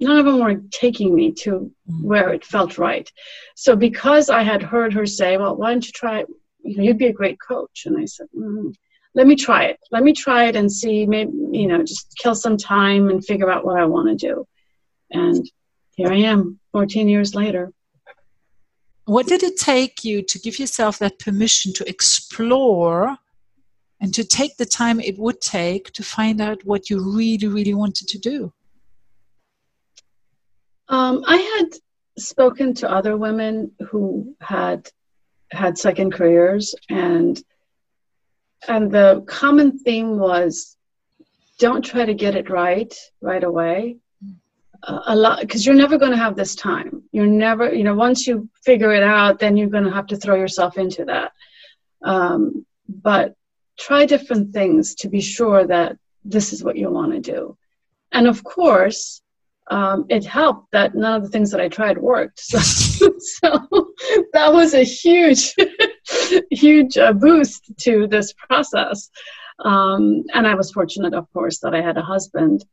none 0.00 0.18
of 0.18 0.24
them 0.24 0.40
were 0.40 0.62
taking 0.70 1.14
me 1.14 1.32
to 1.32 1.70
mm. 1.90 2.02
where 2.02 2.30
it 2.32 2.44
felt 2.44 2.78
right. 2.78 3.10
So 3.54 3.76
because 3.76 4.30
I 4.30 4.42
had 4.42 4.62
heard 4.62 4.92
her 4.94 5.06
say, 5.06 5.36
"Well, 5.36 5.56
why 5.56 5.70
don't 5.70 5.86
you 5.86 5.92
try? 5.92 6.24
You 6.62 6.76
know, 6.76 6.82
you'd 6.82 6.98
be 6.98 7.06
a 7.06 7.12
great 7.12 7.38
coach," 7.40 7.84
and 7.86 7.98
I 7.98 8.06
said, 8.06 8.26
mm, 8.36 8.74
"Let 9.14 9.26
me 9.26 9.36
try 9.36 9.64
it. 9.64 9.78
Let 9.90 10.02
me 10.02 10.12
try 10.12 10.44
it 10.46 10.56
and 10.56 10.72
see. 10.72 11.06
Maybe 11.06 11.32
you 11.52 11.66
know, 11.66 11.82
just 11.84 12.16
kill 12.18 12.34
some 12.34 12.56
time 12.56 13.08
and 13.10 13.24
figure 13.24 13.50
out 13.50 13.64
what 13.64 13.78
I 13.78 13.84
want 13.84 14.08
to 14.08 14.26
do." 14.28 14.46
And 15.12 15.48
here 15.96 16.10
I 16.10 16.16
am, 16.16 16.58
14 16.72 17.08
years 17.08 17.34
later. 17.34 17.72
What 19.04 19.26
did 19.26 19.42
it 19.42 19.56
take 19.56 20.04
you 20.04 20.22
to 20.22 20.38
give 20.38 20.58
yourself 20.58 20.98
that 21.00 21.18
permission 21.18 21.72
to 21.74 21.88
explore? 21.88 23.16
And 24.02 24.14
to 24.14 24.24
take 24.24 24.56
the 24.56 24.64
time 24.64 24.98
it 24.98 25.18
would 25.18 25.42
take 25.42 25.92
to 25.92 26.02
find 26.02 26.40
out 26.40 26.64
what 26.64 26.88
you 26.88 26.98
really, 27.14 27.48
really 27.48 27.74
wanted 27.74 28.08
to 28.08 28.18
do? 28.18 28.52
Um, 30.90 31.22
I 31.24 31.36
had 31.36 31.68
spoken 32.18 32.74
to 32.74 32.90
other 32.90 33.16
women 33.16 33.70
who 33.88 34.34
had 34.40 34.90
had 35.52 35.78
second 35.78 36.12
careers, 36.12 36.74
and 36.88 37.40
and 38.68 38.90
the 38.90 39.24
common 39.26 39.78
theme 39.78 40.18
was, 40.18 40.76
don't 41.58 41.84
try 41.84 42.04
to 42.04 42.14
get 42.14 42.34
it 42.34 42.50
right 42.50 42.92
right 43.20 43.44
away. 43.44 43.96
Uh, 44.82 45.00
a 45.06 45.14
lot 45.14 45.40
because 45.40 45.64
you're 45.64 45.74
never 45.74 45.96
going 45.96 46.10
to 46.10 46.16
have 46.16 46.34
this 46.34 46.56
time. 46.56 47.04
You're 47.12 47.26
never, 47.26 47.72
you 47.72 47.84
know, 47.84 47.94
once 47.94 48.26
you 48.26 48.48
figure 48.64 48.92
it 48.92 49.02
out, 49.02 49.38
then 49.38 49.56
you're 49.56 49.68
going 49.68 49.84
to 49.84 49.92
have 49.92 50.08
to 50.08 50.16
throw 50.16 50.34
yourself 50.34 50.76
into 50.76 51.04
that. 51.04 51.32
Um, 52.02 52.66
but 52.88 53.36
try 53.78 54.06
different 54.06 54.52
things 54.52 54.94
to 54.96 55.08
be 55.08 55.20
sure 55.20 55.66
that 55.66 55.98
this 56.24 56.52
is 56.52 56.64
what 56.64 56.76
you 56.76 56.90
want 56.90 57.12
to 57.12 57.20
do. 57.20 57.56
And 58.10 58.26
of 58.26 58.42
course, 58.42 59.22
um, 59.70 60.04
it 60.08 60.24
helped 60.24 60.72
that 60.72 60.94
none 60.94 61.14
of 61.14 61.22
the 61.22 61.28
things 61.28 61.50
that 61.52 61.60
I 61.60 61.68
tried 61.68 61.98
worked. 61.98 62.42
So, 62.50 63.14
so 63.18 63.92
that 64.34 64.52
was 64.52 64.74
a 64.74 64.82
huge, 64.82 65.54
huge 66.50 66.98
uh, 66.98 67.14
boost 67.14 67.72
to 67.80 68.06
this 68.06 68.34
process. 68.34 69.08
Um, 69.64 70.24
and 70.34 70.46
I 70.46 70.54
was 70.54 70.70
fortunate, 70.70 71.14
of 71.14 71.32
course, 71.32 71.60
that 71.60 71.74
I 71.74 71.80
had 71.80 71.96
a 71.96 72.02
husband 72.02 72.64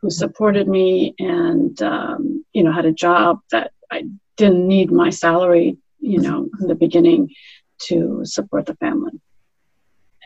who 0.00 0.08
supported 0.10 0.68
me 0.68 1.14
and, 1.18 1.80
um, 1.82 2.44
you 2.52 2.62
know, 2.62 2.72
had 2.72 2.86
a 2.86 2.92
job 2.92 3.40
that 3.50 3.72
I 3.90 4.04
didn't 4.36 4.66
need 4.66 4.90
my 4.90 5.10
salary, 5.10 5.76
you 6.00 6.20
know, 6.20 6.48
in 6.60 6.66
the 6.66 6.74
beginning 6.74 7.30
to 7.88 8.20
support 8.24 8.66
the 8.66 8.76
family. 8.76 9.20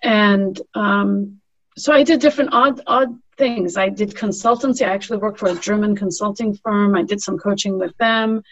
And 0.03 0.61
um, 0.75 1.41
so 1.77 1.93
I 1.93 2.05
did 2.05 2.21
different 2.21 2.51
odd, 2.53 2.81
odd 2.87 3.19
things. 3.39 3.77
I 3.77 3.89
did 3.89 4.11
consultancy. 4.11 4.87
I 4.87 4.93
actually 4.93 5.19
worked 5.19 5.39
for 5.39 5.49
a 5.49 5.55
German 5.55 5.97
consulting 5.97 6.55
firm. 6.55 6.95
I 6.95 7.03
did 7.03 7.21
some 7.21 7.39
coaching 7.39 7.79
with 7.79 7.97
them. 7.97 8.43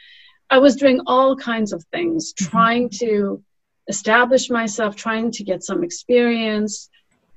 I 0.49 0.59
was 0.59 0.77
doing 0.77 1.01
all 1.07 1.37
kinds 1.37 1.73
of 1.73 1.85
things, 1.93 2.33
mm-hmm. 2.33 2.51
trying 2.51 2.91
to 3.01 3.43
establish 3.89 4.49
myself, 4.49 4.97
trying 4.97 5.31
to 5.33 5.45
get 5.45 5.65
some 5.65 5.85
experience. 5.85 6.89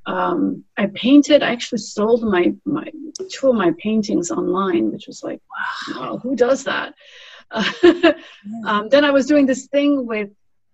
Um, 0.05 0.63
I 0.77 0.87
painted. 0.87 1.43
I 1.43 1.51
actually 1.51 1.79
sold 1.79 2.23
my 2.23 2.53
my 2.65 2.87
two 3.29 3.49
of 3.49 3.55
my 3.55 3.73
paintings 3.77 4.31
online, 4.31 4.91
which 4.91 5.07
was 5.07 5.23
like, 5.23 5.41
wow, 5.89 6.19
who 6.21 6.35
does 6.35 6.63
that? 6.63 6.93
Uh, 7.51 7.71
um, 8.65 8.89
then 8.89 9.03
I 9.03 9.11
was 9.11 9.25
doing 9.25 9.45
this 9.45 9.67
thing 9.67 10.05
with 10.05 10.29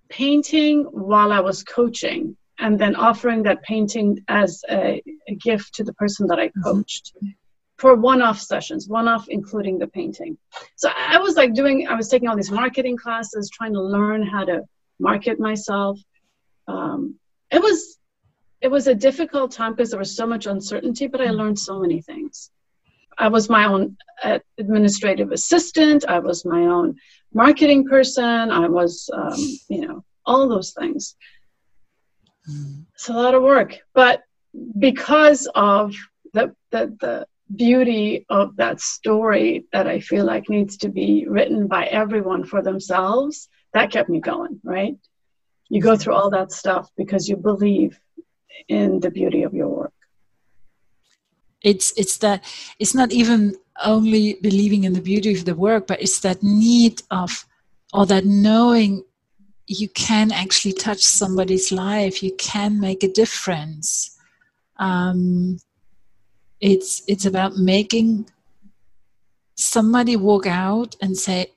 painting 0.10 0.84
while 0.84 1.32
I 1.32 1.39
was 1.39 1.63
coaching, 1.63 2.38
and 2.60 2.79
then 2.79 2.96
offering 2.96 3.44
that 3.44 3.63
painting 3.63 4.24
as 4.27 4.63
a, 4.70 5.01
a 5.27 5.36
gift 5.36 5.75
to 5.75 5.84
the 5.84 5.94
person 5.94 6.27
that 6.27 6.39
I 6.39 6.48
mm-hmm. 6.48 6.62
coached. 6.63 7.13
Mm-hmm 7.17 7.32
for 7.77 7.96
one-off 7.96 8.39
sessions 8.39 8.88
one-off 8.88 9.27
including 9.29 9.77
the 9.77 9.88
painting. 9.88 10.38
So 10.75 10.89
i 10.96 11.17
was 11.17 11.36
like 11.36 11.53
doing 11.53 11.88
i 11.88 11.96
was 11.96 12.08
taking 12.08 12.29
all 12.29 12.36
these 12.36 12.51
marketing 12.51 12.98
classes 12.98 13.50
trying 13.50 13.74
to 13.74 13.82
learn 13.82 14.25
how 14.25 14.46
to 14.46 14.63
market 15.00 15.39
myself. 15.39 16.00
Um, 16.67 17.15
it 17.51 17.62
was 17.62 17.98
it 18.62 18.70
was 18.70 18.88
a 18.88 18.96
difficult 18.96 19.51
time 19.51 19.74
because 19.74 19.91
there 19.91 20.00
was 20.00 20.15
so 20.15 20.25
much 20.25 20.46
uncertainty 20.46 21.08
but 21.08 21.22
i 21.22 21.29
learned 21.29 21.60
so 21.60 21.79
many 21.79 22.01
things. 22.01 22.50
I 23.17 23.29
was 23.29 23.50
my 23.50 23.65
own 23.65 23.96
uh, 24.24 24.39
administrative 24.58 25.32
assistant. 25.32 26.03
I 26.05 26.20
was 26.20 26.44
my 26.44 26.63
own 26.63 26.96
marketing 27.34 27.88
person. 27.88 28.51
I 28.51 28.67
was 28.67 29.10
um, 29.13 29.39
you 29.70 29.82
know 29.88 30.03
all 30.25 30.48
those 30.48 30.72
things. 30.72 31.15
It's 32.94 33.10
a 33.10 33.13
lot 33.13 33.34
of 33.34 33.41
work 33.41 33.79
but 33.94 34.22
because 34.78 35.48
of 35.56 35.96
the, 36.34 36.56
the, 36.72 36.96
the 37.00 37.28
beauty 37.56 38.26
of 38.30 38.56
that 38.58 38.82
story 38.82 39.66
that 39.72 39.88
I 39.88 40.00
feel 40.00 40.26
like 40.26 40.50
needs 40.50 40.78
to 40.78 40.90
be 40.90 41.26
written 41.28 41.68
by 41.68 41.86
everyone 41.86 42.44
for 42.44 42.62
themselves, 42.62 43.50
that 43.74 43.92
kept 43.92 44.10
me 44.10 44.20
going, 44.20 44.60
right? 44.64 44.96
You 45.70 45.82
go 45.82 45.96
through 45.96 46.14
all 46.14 46.30
that 46.32 46.52
stuff 46.52 46.90
because 46.98 47.28
you 47.28 47.36
believe 47.36 48.00
in 48.68 49.00
the 49.00 49.12
beauty 49.12 49.44
of 49.44 49.54
your 49.54 49.70
work. 49.70 49.94
It's 51.62 51.92
it's 51.98 52.18
that 52.18 52.44
it's 52.80 52.94
not 52.94 53.12
even 53.12 53.56
only 53.84 54.38
believing 54.42 54.84
in 54.84 54.94
the 54.94 55.02
beauty 55.02 55.34
of 55.34 55.46
the 55.46 55.56
work, 55.56 55.88
but 55.88 56.02
it's 56.02 56.20
that 56.20 56.44
need 56.44 57.02
of 57.10 57.46
or 57.92 58.06
that 58.06 58.26
knowing 58.26 59.04
you 59.68 59.90
can 59.90 60.32
actually 60.32 60.74
touch 60.74 61.02
somebody's 61.02 61.72
life, 61.72 62.22
you 62.22 62.36
can 62.38 62.80
make 62.80 63.04
a 63.04 63.08
difference. 63.08 64.15
Um, 64.77 65.60
it's 66.60 67.01
it's 67.08 67.25
about 67.25 67.58
making 67.58 68.29
somebody 69.55 70.15
walk 70.15 70.46
out 70.46 70.96
and 71.01 71.17
say 71.17 71.48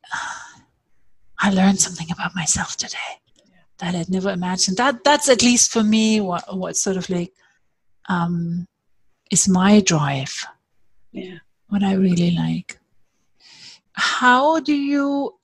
i 1.41 1.51
learned 1.51 1.81
something 1.81 2.09
about 2.13 2.35
myself 2.35 2.77
today 2.77 3.19
that 3.79 3.95
i'd 3.95 4.09
never 4.11 4.31
imagined. 4.31 4.77
That 4.77 5.05
that's 5.05 5.29
at 5.29 5.43
least 5.43 5.73
for 5.73 5.83
me 5.83 6.21
what 6.21 6.45
what 6.57 6.77
sort 6.77 6.97
of 6.97 7.09
like 7.09 7.33
um 8.09 8.67
is 9.31 9.49
my 9.49 9.81
drive. 9.81 10.45
Yeah. 11.13 11.39
What 11.69 11.83
i 11.83 11.95
really 11.95 12.33
like. 12.33 12.79
How 13.93 14.61
do 14.61 14.75
you 14.75 15.35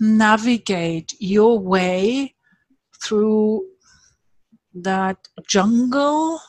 navigate 0.00 1.14
your 1.18 1.58
way 1.58 2.34
through 3.02 3.66
that 4.74 5.28
jungle 5.46 6.40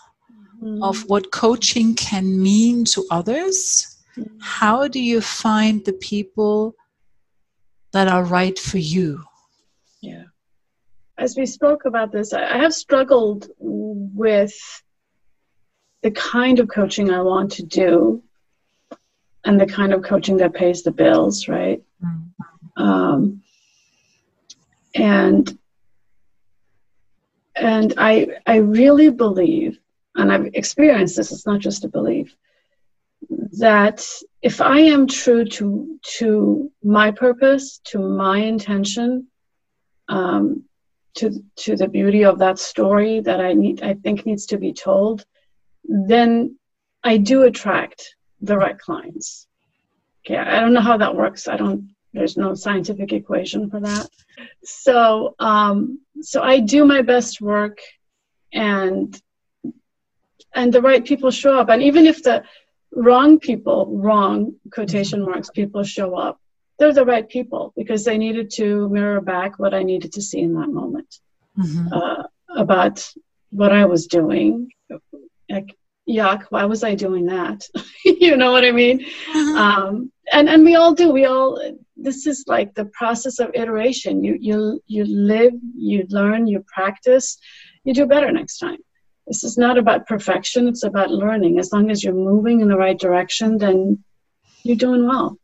mm. 0.64 0.84
of 0.84 1.02
what 1.10 1.32
coaching 1.32 1.96
can 1.96 2.42
mean 2.42 2.86
to 2.86 3.06
others, 3.12 3.98
mm. 4.18 4.30
how 4.40 4.88
do 4.88 5.00
you 5.00 5.22
find 5.22 5.84
the 5.86 5.94
people 5.94 6.76
that 7.92 8.08
are 8.08 8.24
right 8.24 8.58
for 8.58 8.78
you? 8.78 9.24
Yeah. 10.02 10.24
As 11.18 11.38
we 11.38 11.46
spoke 11.46 11.86
about 11.86 12.12
this, 12.12 12.34
I 12.34 12.58
have 12.58 12.74
struggled 12.74 13.50
with 13.60 14.54
the 16.02 16.12
kind 16.12 16.60
of 16.60 16.68
coaching 16.68 17.12
I 17.12 17.22
want 17.22 17.52
to 17.54 17.64
do 17.64 18.24
and 19.46 19.60
the 19.60 19.66
kind 19.66 19.94
of 19.94 20.04
coaching 20.04 20.38
that 20.38 20.54
pays 20.54 20.84
the 20.84 20.92
bills, 20.92 21.48
right? 21.48 21.82
Mm. 22.04 22.84
Um, 22.84 23.44
and 24.96 25.58
and 27.56 27.94
I 27.98 28.28
I 28.46 28.58
really 28.58 29.10
believe 29.10 29.80
and 30.16 30.32
I've 30.32 30.50
experienced 30.54 31.16
this, 31.16 31.32
it's 31.32 31.46
not 31.46 31.60
just 31.60 31.86
a 31.86 31.90
belief, 31.90 32.36
that 33.60 34.06
if 34.42 34.62
I 34.62 34.80
am 34.80 35.08
true 35.08 35.46
to 35.46 36.00
to 36.18 36.72
my 36.84 37.12
purpose, 37.12 37.80
to 37.86 38.00
my 38.00 38.38
intention, 38.38 39.28
um, 40.10 40.64
to 41.16 41.44
to 41.58 41.76
the 41.76 41.88
beauty 41.88 42.26
of 42.26 42.40
that 42.40 42.60
story 42.60 43.20
that 43.22 43.40
I 43.40 43.54
need 43.54 43.82
I 43.84 43.94
think 43.96 44.26
needs 44.26 44.46
to 44.48 44.58
be 44.58 44.74
told, 44.74 45.26
then 45.84 46.58
I 47.04 47.18
do 47.18 47.44
attract 47.44 48.16
the 48.42 48.58
right 48.58 48.78
clients. 48.78 49.48
Okay, 50.26 50.38
I 50.38 50.60
don't 50.60 50.74
know 50.74 50.82
how 50.82 50.98
that 50.98 51.16
works. 51.16 51.48
I 51.48 51.58
don't 51.58 51.94
there's 52.14 52.38
no 52.38 52.54
scientific 52.54 53.12
equation 53.12 53.70
for 53.70 53.80
that. 53.80 54.10
So 54.64 55.36
um, 55.40 56.00
so 56.22 56.42
I 56.42 56.60
do 56.60 56.86
my 56.86 57.02
best 57.02 57.42
work 57.42 57.80
and 58.52 59.20
and 60.56 60.74
the 60.74 60.82
right 60.82 61.04
people 61.04 61.32
show 61.32 61.58
up. 61.58 61.70
And 61.70 61.82
even 61.84 62.06
if 62.06 62.24
the 62.24 62.44
wrong 62.92 63.40
people, 63.40 63.88
wrong 63.90 64.56
quotation 64.72 65.22
mm-hmm. 65.22 65.32
marks, 65.32 65.50
people 65.50 65.84
show 65.84 66.16
up, 66.16 66.40
they're 66.80 66.94
the 66.94 67.06
right 67.06 67.28
people 67.28 67.74
because 67.76 68.04
they 68.04 68.18
needed 68.18 68.50
to 68.56 68.90
mirror 68.90 69.22
back 69.22 69.60
what 69.60 69.74
I 69.74 69.84
needed 69.84 70.14
to 70.14 70.22
see 70.22 70.40
in 70.40 70.54
that 70.56 70.70
moment 70.70 71.20
mm-hmm. 71.58 71.94
uh, 71.94 72.24
about 72.56 73.08
what 73.52 73.72
I 73.72 73.86
was 73.86 74.08
doing. 74.08 74.70
Like, 75.50 75.76
yuck, 76.10 76.44
why 76.50 76.66
was 76.66 76.84
I 76.84 76.96
doing 76.96 77.28
that? 77.28 77.68
you 78.06 78.38
know 78.38 78.52
what 78.52 78.66
I 78.66 78.72
mean? 78.72 79.00
Mm-hmm. 79.00 79.58
Um, 79.58 80.12
and 80.32 80.50
and 80.50 80.64
we 80.64 80.76
all 80.76 80.94
do. 80.94 81.12
We 81.12 81.26
all. 81.26 81.60
This 81.96 82.26
is 82.28 82.46
like 82.48 82.74
the 82.74 82.86
process 82.86 83.40
of 83.40 83.52
iteration. 83.54 84.24
You 84.24 84.38
you 84.40 84.82
you 84.88 85.06
live, 85.06 85.54
you 85.76 86.06
learn, 86.10 86.48
you 86.48 86.66
practice, 86.66 87.38
you 87.84 87.94
do 87.94 88.06
better 88.06 88.32
next 88.32 88.58
time 88.58 88.80
this 89.28 89.44
is 89.44 89.58
not 89.58 89.78
about 89.78 90.08
perfection 90.08 90.68
it's 90.68 90.84
about 90.84 91.12
learning. 91.12 91.60
As 91.60 91.72
long 91.72 91.90
as 91.90 92.04
you're 92.04 92.14
moving 92.14 92.62
in 92.62 92.68
the 92.68 92.78
right 92.78 93.00
direction 93.00 93.58
then 93.58 94.04
you're 94.64 94.78
doing 94.78 95.08
well. 95.08 95.38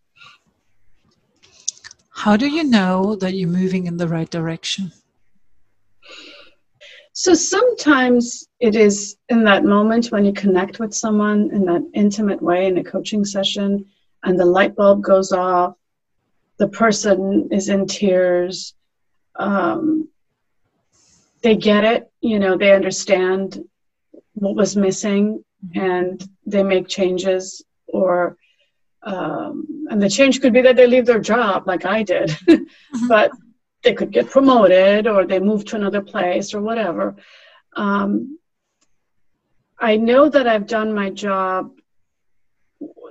How 2.11 2.35
do 2.35 2.47
you 2.47 2.63
know 2.63 3.15
that 3.15 3.33
you're 3.33 3.49
moving 3.49 3.85
in 3.85 3.97
the 3.97 4.07
right 4.07 4.29
direction? 4.29 4.91
So 7.13 7.33
sometimes 7.33 8.47
it 8.59 8.75
is 8.75 9.17
in 9.29 9.43
that 9.43 9.65
moment 9.65 10.07
when 10.07 10.25
you 10.25 10.33
connect 10.33 10.79
with 10.79 10.93
someone 10.93 11.49
in 11.51 11.65
that 11.65 11.89
intimate 11.93 12.41
way 12.41 12.67
in 12.67 12.77
a 12.77 12.83
coaching 12.83 13.25
session 13.25 13.85
and 14.23 14.39
the 14.39 14.45
light 14.45 14.75
bulb 14.75 15.01
goes 15.01 15.31
off 15.31 15.75
the 16.59 16.67
person 16.67 17.47
is 17.51 17.69
in 17.69 17.87
tears 17.87 18.75
um, 19.37 20.08
they 21.41 21.55
get 21.55 21.83
it 21.83 22.11
you 22.21 22.39
know 22.39 22.57
they 22.57 22.73
understand 22.73 23.63
what 24.33 24.55
was 24.55 24.75
missing 24.75 25.43
and 25.75 26.27
they 26.45 26.63
make 26.63 26.87
changes 26.87 27.63
or 27.87 28.37
um, 29.03 29.87
and 29.89 30.01
the 30.01 30.09
change 30.09 30.41
could 30.41 30.53
be 30.53 30.61
that 30.61 30.75
they 30.75 30.87
leave 30.87 31.05
their 31.05 31.19
job 31.19 31.67
like 31.67 31.85
i 31.85 32.03
did 32.03 32.29
mm-hmm. 32.29 33.07
but 33.07 33.31
they 33.83 33.93
could 33.93 34.11
get 34.11 34.29
promoted 34.29 35.07
or 35.07 35.25
they 35.25 35.39
move 35.39 35.63
to 35.63 35.77
another 35.77 36.01
place 36.01 36.53
or 36.53 36.61
whatever. 36.61 37.15
Um, 37.75 38.37
i 39.79 39.95
know 39.95 40.27
that 40.27 40.47
i've 40.47 40.67
done 40.67 40.93
my 40.93 41.09
job 41.09 41.71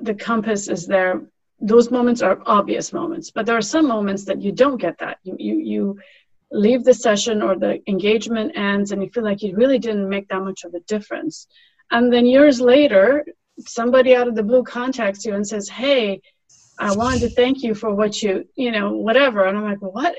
the 0.01 0.15
compass 0.15 0.69
is 0.69 0.87
there. 0.87 1.23
Those 1.61 1.91
moments 1.91 2.23
are 2.23 2.41
obvious 2.47 2.93
moments 2.93 3.31
but 3.31 3.47
there 3.47 3.57
are 3.57 3.63
some 3.63 3.87
moments 3.87 4.25
that 4.27 4.43
you 4.43 4.53
don't 4.53 4.81
get 4.81 4.99
that. 4.99 5.19
You 5.23 5.37
you 5.39 5.55
you 5.73 5.99
leave 6.51 6.85
the 6.85 6.95
session 6.95 7.43
or 7.43 7.57
the 7.57 7.81
engagement 7.87 8.57
ends 8.57 8.93
and 8.93 9.03
you 9.03 9.11
feel 9.11 9.25
like 9.25 9.43
you 9.43 9.55
really 9.57 9.79
didn't 9.79 10.09
make 10.09 10.29
that 10.29 10.43
much 10.43 10.65
of 10.65 10.75
a 10.75 10.81
difference. 10.81 11.47
And 11.91 12.13
then 12.13 12.27
years 12.27 12.61
later, 12.61 13.25
somebody 13.61 14.15
out 14.15 14.29
of 14.29 14.35
the 14.35 14.43
blue 14.43 14.63
contacts 14.63 15.25
you 15.25 15.35
and 15.35 15.47
says, 15.47 15.69
Hey, 15.69 16.21
I 16.79 16.93
wanted 16.93 17.21
to 17.21 17.31
thank 17.31 17.63
you 17.63 17.75
for 17.75 17.93
what 17.93 18.23
you, 18.23 18.49
you 18.55 18.71
know, 18.71 18.93
whatever. 18.93 19.45
And 19.45 19.59
I'm 19.59 19.65
like, 19.65 19.83
what? 19.83 20.15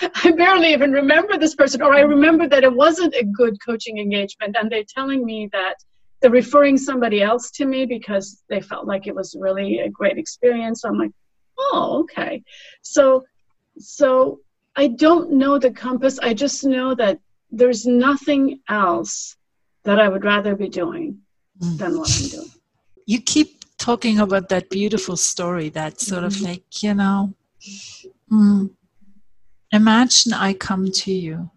I 0.24 0.32
barely 0.32 0.72
even 0.72 0.90
remember 0.90 1.38
this 1.38 1.54
person, 1.54 1.80
or 1.80 1.94
I 1.94 2.00
remember 2.00 2.48
that 2.48 2.64
it 2.64 2.72
wasn't 2.72 3.14
a 3.14 3.24
good 3.24 3.56
coaching 3.64 3.98
engagement. 3.98 4.56
And 4.58 4.70
they're 4.70 4.82
telling 4.82 5.24
me 5.24 5.48
that 5.52 5.76
they're 6.20 6.30
referring 6.30 6.76
somebody 6.76 7.22
else 7.22 7.50
to 7.52 7.66
me 7.66 7.86
because 7.86 8.42
they 8.48 8.60
felt 8.60 8.86
like 8.86 9.06
it 9.06 9.14
was 9.14 9.36
really 9.38 9.78
a 9.78 9.88
great 9.88 10.18
experience. 10.18 10.84
I'm 10.84 10.98
like, 10.98 11.12
oh, 11.58 12.00
okay. 12.00 12.42
So, 12.82 13.24
so 13.78 14.40
I 14.76 14.88
don't 14.88 15.32
know 15.32 15.58
the 15.58 15.70
compass. 15.70 16.18
I 16.18 16.34
just 16.34 16.64
know 16.64 16.94
that 16.94 17.20
there's 17.50 17.86
nothing 17.86 18.60
else 18.68 19.36
that 19.84 19.98
I 20.00 20.08
would 20.08 20.24
rather 20.24 20.56
be 20.56 20.68
doing 20.68 21.18
mm. 21.60 21.78
than 21.78 21.98
what 21.98 22.10
I'm 22.10 22.28
doing. 22.28 22.50
You 23.06 23.20
keep 23.20 23.64
talking 23.78 24.20
about 24.20 24.48
that 24.48 24.70
beautiful 24.70 25.16
story 25.16 25.68
that 25.70 26.00
sort 26.00 26.24
mm-hmm. 26.24 26.44
of 26.44 26.48
like, 26.48 26.82
you 26.82 26.94
know, 26.94 27.34
mm, 28.30 28.70
imagine 29.72 30.32
I 30.32 30.54
come 30.54 30.90
to 30.92 31.12
you. 31.12 31.50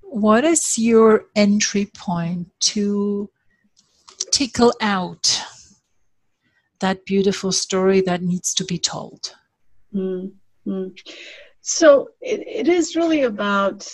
What 0.00 0.44
is 0.44 0.78
your 0.78 1.26
entry 1.36 1.90
point 1.94 2.48
to 2.60 3.30
tickle 4.32 4.72
out 4.80 5.42
that 6.80 7.04
beautiful 7.04 7.52
story 7.52 8.00
that 8.00 8.22
needs 8.22 8.54
to 8.54 8.64
be 8.64 8.78
told? 8.78 9.34
Mm-hmm. 9.94 10.86
So 11.70 12.08
it, 12.22 12.40
it 12.46 12.66
is 12.66 12.96
really 12.96 13.24
about 13.24 13.86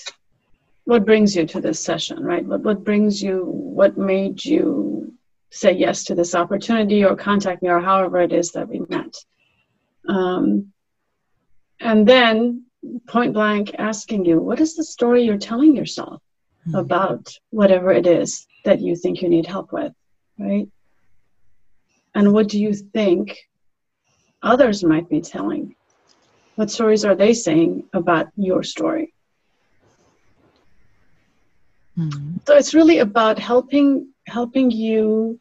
what 0.84 1.04
brings 1.04 1.34
you 1.34 1.44
to 1.46 1.60
this 1.60 1.80
session, 1.80 2.22
right? 2.22 2.46
What, 2.46 2.60
what 2.60 2.84
brings 2.84 3.20
you, 3.20 3.46
what 3.46 3.98
made 3.98 4.44
you 4.44 5.12
say 5.50 5.72
yes 5.72 6.04
to 6.04 6.14
this 6.14 6.36
opportunity 6.36 7.04
or 7.04 7.16
contact 7.16 7.62
me 7.62 7.70
or 7.70 7.80
however 7.80 8.20
it 8.20 8.32
is 8.32 8.52
that 8.52 8.68
we 8.68 8.82
met. 8.88 9.16
Um, 10.08 10.72
and 11.80 12.06
then 12.06 12.64
point 13.08 13.32
blank 13.32 13.74
asking 13.76 14.24
you, 14.24 14.38
what 14.38 14.60
is 14.60 14.76
the 14.76 14.84
story 14.84 15.24
you're 15.24 15.36
telling 15.36 15.74
yourself 15.74 16.22
mm-hmm. 16.68 16.76
about 16.76 17.28
whatever 17.50 17.90
it 17.90 18.06
is 18.06 18.46
that 18.64 18.80
you 18.80 18.94
think 18.94 19.20
you 19.20 19.28
need 19.28 19.46
help 19.46 19.72
with, 19.72 19.92
right? 20.38 20.68
And 22.14 22.32
what 22.32 22.48
do 22.48 22.60
you 22.60 22.72
think 22.72 23.36
others 24.44 24.84
might 24.84 25.08
be 25.08 25.20
telling? 25.20 25.74
What 26.56 26.70
stories 26.70 27.04
are 27.04 27.14
they 27.14 27.34
saying 27.34 27.84
about 27.92 28.28
your 28.36 28.62
story? 28.62 29.12
Mm-hmm. 31.98 32.36
So 32.46 32.56
it's 32.56 32.74
really 32.74 32.98
about 32.98 33.38
helping 33.38 34.08
helping 34.26 34.70
you 34.70 35.38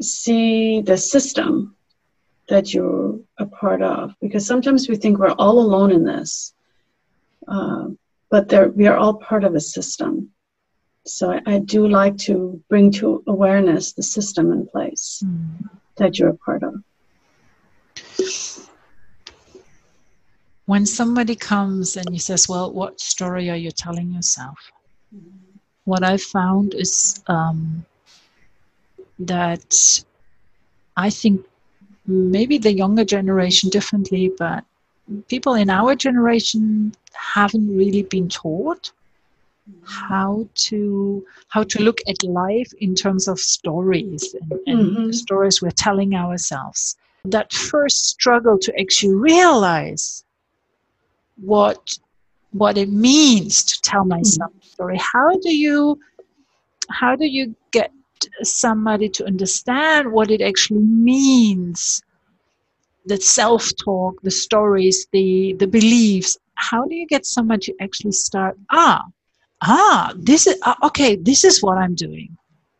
see 0.00 0.80
the 0.80 0.96
system 0.96 1.76
that 2.48 2.74
you're 2.74 3.18
a 3.38 3.46
part 3.46 3.82
of 3.82 4.14
because 4.20 4.46
sometimes 4.46 4.88
we 4.88 4.96
think 4.96 5.18
we're 5.18 5.30
all 5.32 5.58
alone 5.58 5.90
in 5.90 6.04
this 6.04 6.52
uh, 7.48 7.86
but 8.30 8.48
there, 8.48 8.68
we 8.70 8.86
are 8.86 8.96
all 8.96 9.14
part 9.14 9.44
of 9.44 9.54
a 9.54 9.60
system 9.60 10.30
so 11.06 11.30
I, 11.30 11.42
I, 11.46 11.58
do 11.58 11.86
like 11.86 12.16
to 12.18 12.62
bring 12.70 12.90
to 12.92 13.22
awareness 13.26 13.92
the 13.92 14.02
system 14.02 14.52
in 14.52 14.66
place 14.66 15.22
mm. 15.24 15.68
that 15.96 16.18
you're 16.18 16.30
a 16.30 16.36
part 16.36 16.62
of 16.62 16.82
when 20.66 20.86
somebody 20.86 21.34
comes 21.34 21.96
and 21.96 22.08
he 22.10 22.18
says 22.18 22.48
well 22.48 22.72
what 22.72 23.00
story 23.00 23.50
are 23.50 23.56
you 23.56 23.70
telling 23.70 24.10
yourself 24.12 24.58
mm 25.14 25.44
what 25.84 26.02
I 26.02 26.16
found 26.16 26.74
is 26.74 27.22
um, 27.28 27.84
that 29.18 30.02
I 30.96 31.10
think 31.10 31.44
maybe 32.06 32.58
the 32.58 32.72
younger 32.72 33.04
generation 33.04 33.70
differently, 33.70 34.32
but 34.38 34.64
people 35.28 35.54
in 35.54 35.70
our 35.70 35.94
generation 35.94 36.94
haven't 37.12 37.76
really 37.76 38.02
been 38.02 38.28
taught 38.28 38.90
how 39.84 40.46
to 40.54 41.24
how 41.48 41.62
to 41.62 41.82
look 41.82 41.98
at 42.06 42.22
life 42.22 42.70
in 42.80 42.94
terms 42.94 43.28
of 43.28 43.38
stories 43.38 44.34
and, 44.34 44.52
and 44.66 44.80
mm-hmm. 44.80 45.12
stories 45.12 45.62
we're 45.62 45.70
telling 45.70 46.14
ourselves 46.14 46.98
that 47.24 47.50
first 47.50 48.04
struggle 48.04 48.58
to 48.58 48.78
actually 48.78 49.14
realize 49.14 50.23
what 51.36 51.98
what 52.52 52.78
it 52.78 52.88
means 52.88 53.64
to 53.64 53.80
tell 53.82 54.04
myself 54.04 54.52
a 54.62 54.66
story. 54.66 54.98
How 54.98 55.30
do 55.38 55.54
you 55.54 55.98
how 56.90 57.16
do 57.16 57.26
you 57.26 57.54
get 57.72 57.90
somebody 58.42 59.08
to 59.08 59.26
understand 59.26 60.12
what 60.12 60.30
it 60.30 60.40
actually 60.40 60.82
means? 60.84 62.02
The 63.06 63.16
self-talk 63.16 64.22
the 64.22 64.30
stories 64.30 65.06
the 65.12 65.54
the 65.58 65.66
beliefs. 65.66 66.38
How 66.54 66.86
do 66.86 66.94
you 66.94 67.06
get 67.06 67.26
somebody 67.26 67.72
to 67.72 67.74
actually 67.80 68.12
start 68.12 68.56
ah 68.70 69.02
ah 69.62 70.12
this 70.16 70.46
is 70.46 70.56
ah, 70.62 70.76
okay 70.84 71.16
this 71.16 71.44
is 71.44 71.62
what 71.62 71.78
i'm 71.78 71.94
doing. 71.94 72.36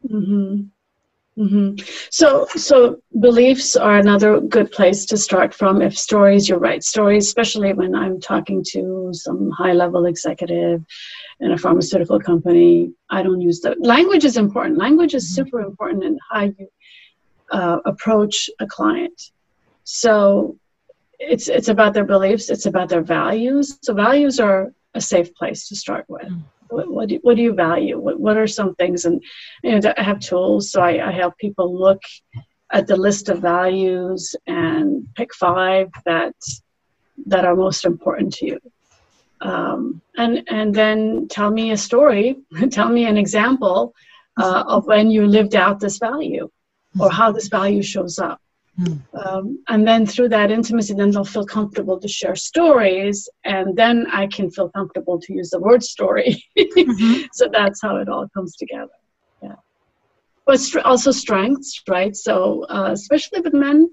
Mm-hmm. 0.08 0.68
Mm-hmm. 1.36 1.84
So, 2.10 2.46
so 2.54 3.02
beliefs 3.18 3.74
are 3.74 3.96
another 3.96 4.40
good 4.40 4.70
place 4.70 5.04
to 5.06 5.16
start 5.16 5.52
from. 5.52 5.82
If 5.82 5.98
stories, 5.98 6.48
you 6.48 6.56
write. 6.56 6.84
Stories, 6.84 7.26
especially 7.26 7.72
when 7.72 7.94
I'm 7.94 8.20
talking 8.20 8.62
to 8.68 9.10
some 9.12 9.50
high-level 9.50 10.06
executive 10.06 10.84
in 11.40 11.50
a 11.50 11.58
pharmaceutical 11.58 12.20
company, 12.20 12.92
I 13.10 13.22
don't 13.22 13.40
use 13.40 13.60
the 13.60 13.74
language 13.80 14.24
is 14.24 14.36
important. 14.36 14.78
Language 14.78 15.14
is 15.14 15.24
mm-hmm. 15.24 15.44
super 15.44 15.60
important 15.60 16.04
in 16.04 16.18
how 16.30 16.42
you 16.42 16.68
uh, 17.50 17.78
approach 17.84 18.48
a 18.60 18.66
client. 18.66 19.30
So, 19.82 20.56
it's 21.18 21.48
it's 21.48 21.68
about 21.68 21.94
their 21.94 22.04
beliefs. 22.04 22.48
It's 22.48 22.66
about 22.66 22.88
their 22.88 23.02
values. 23.02 23.76
So, 23.82 23.92
values 23.92 24.38
are 24.38 24.72
a 24.94 25.00
safe 25.00 25.34
place 25.34 25.68
to 25.68 25.74
start 25.74 26.04
with. 26.08 26.30
What, 26.74 26.90
what, 26.90 27.08
do, 27.08 27.18
what 27.22 27.36
do 27.36 27.42
you 27.42 27.54
value? 27.54 27.98
What, 27.98 28.18
what 28.18 28.36
are 28.36 28.46
some 28.46 28.74
things? 28.74 29.04
And 29.04 29.22
I 29.64 30.02
have 30.02 30.20
tools, 30.20 30.70
so 30.70 30.80
I, 30.82 31.08
I 31.08 31.12
help 31.12 31.36
people 31.38 31.78
look 31.78 32.02
at 32.72 32.86
the 32.86 32.96
list 32.96 33.28
of 33.28 33.38
values 33.40 34.34
and 34.46 35.06
pick 35.14 35.34
five 35.34 35.88
that 36.04 36.34
that 37.26 37.44
are 37.44 37.54
most 37.54 37.84
important 37.84 38.34
to 38.34 38.46
you. 38.46 38.58
Um, 39.40 40.00
and 40.16 40.42
and 40.48 40.74
then 40.74 41.28
tell 41.28 41.50
me 41.50 41.70
a 41.70 41.76
story, 41.76 42.36
tell 42.70 42.88
me 42.88 43.06
an 43.06 43.16
example 43.16 43.94
uh, 44.40 44.64
of 44.66 44.86
when 44.86 45.10
you 45.10 45.26
lived 45.26 45.54
out 45.54 45.80
this 45.80 45.98
value, 45.98 46.50
or 46.98 47.10
how 47.10 47.30
this 47.30 47.48
value 47.48 47.82
shows 47.82 48.18
up. 48.18 48.40
Mm. 48.78 49.00
Um, 49.14 49.62
and 49.68 49.86
then 49.86 50.04
through 50.04 50.30
that 50.30 50.50
intimacy, 50.50 50.94
then 50.94 51.12
they'll 51.12 51.24
feel 51.24 51.46
comfortable 51.46 52.00
to 52.00 52.08
share 52.08 52.34
stories, 52.34 53.28
and 53.44 53.76
then 53.76 54.06
I 54.12 54.26
can 54.26 54.50
feel 54.50 54.68
comfortable 54.70 55.20
to 55.20 55.32
use 55.32 55.50
the 55.50 55.60
word 55.60 55.82
story. 55.82 56.44
mm-hmm. 56.58 57.22
So 57.32 57.48
that's 57.52 57.80
how 57.80 57.96
it 57.96 58.08
all 58.08 58.28
comes 58.34 58.56
together. 58.56 58.92
Yeah, 59.42 59.56
but 60.44 60.60
also 60.84 61.12
strengths, 61.12 61.82
right? 61.88 62.16
So 62.16 62.64
uh, 62.68 62.90
especially 62.92 63.40
with 63.42 63.54
men, 63.54 63.88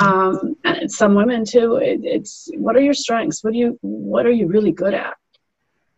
um, 0.00 0.56
and 0.64 0.90
some 0.90 1.14
women 1.14 1.44
too. 1.44 1.76
It, 1.76 2.00
it's 2.02 2.48
what 2.56 2.76
are 2.76 2.80
your 2.80 2.94
strengths? 2.94 3.44
What 3.44 3.52
do 3.52 3.58
you 3.58 3.78
What 3.82 4.26
are 4.26 4.32
you 4.32 4.46
really 4.46 4.72
good 4.72 4.94
at? 4.94 5.14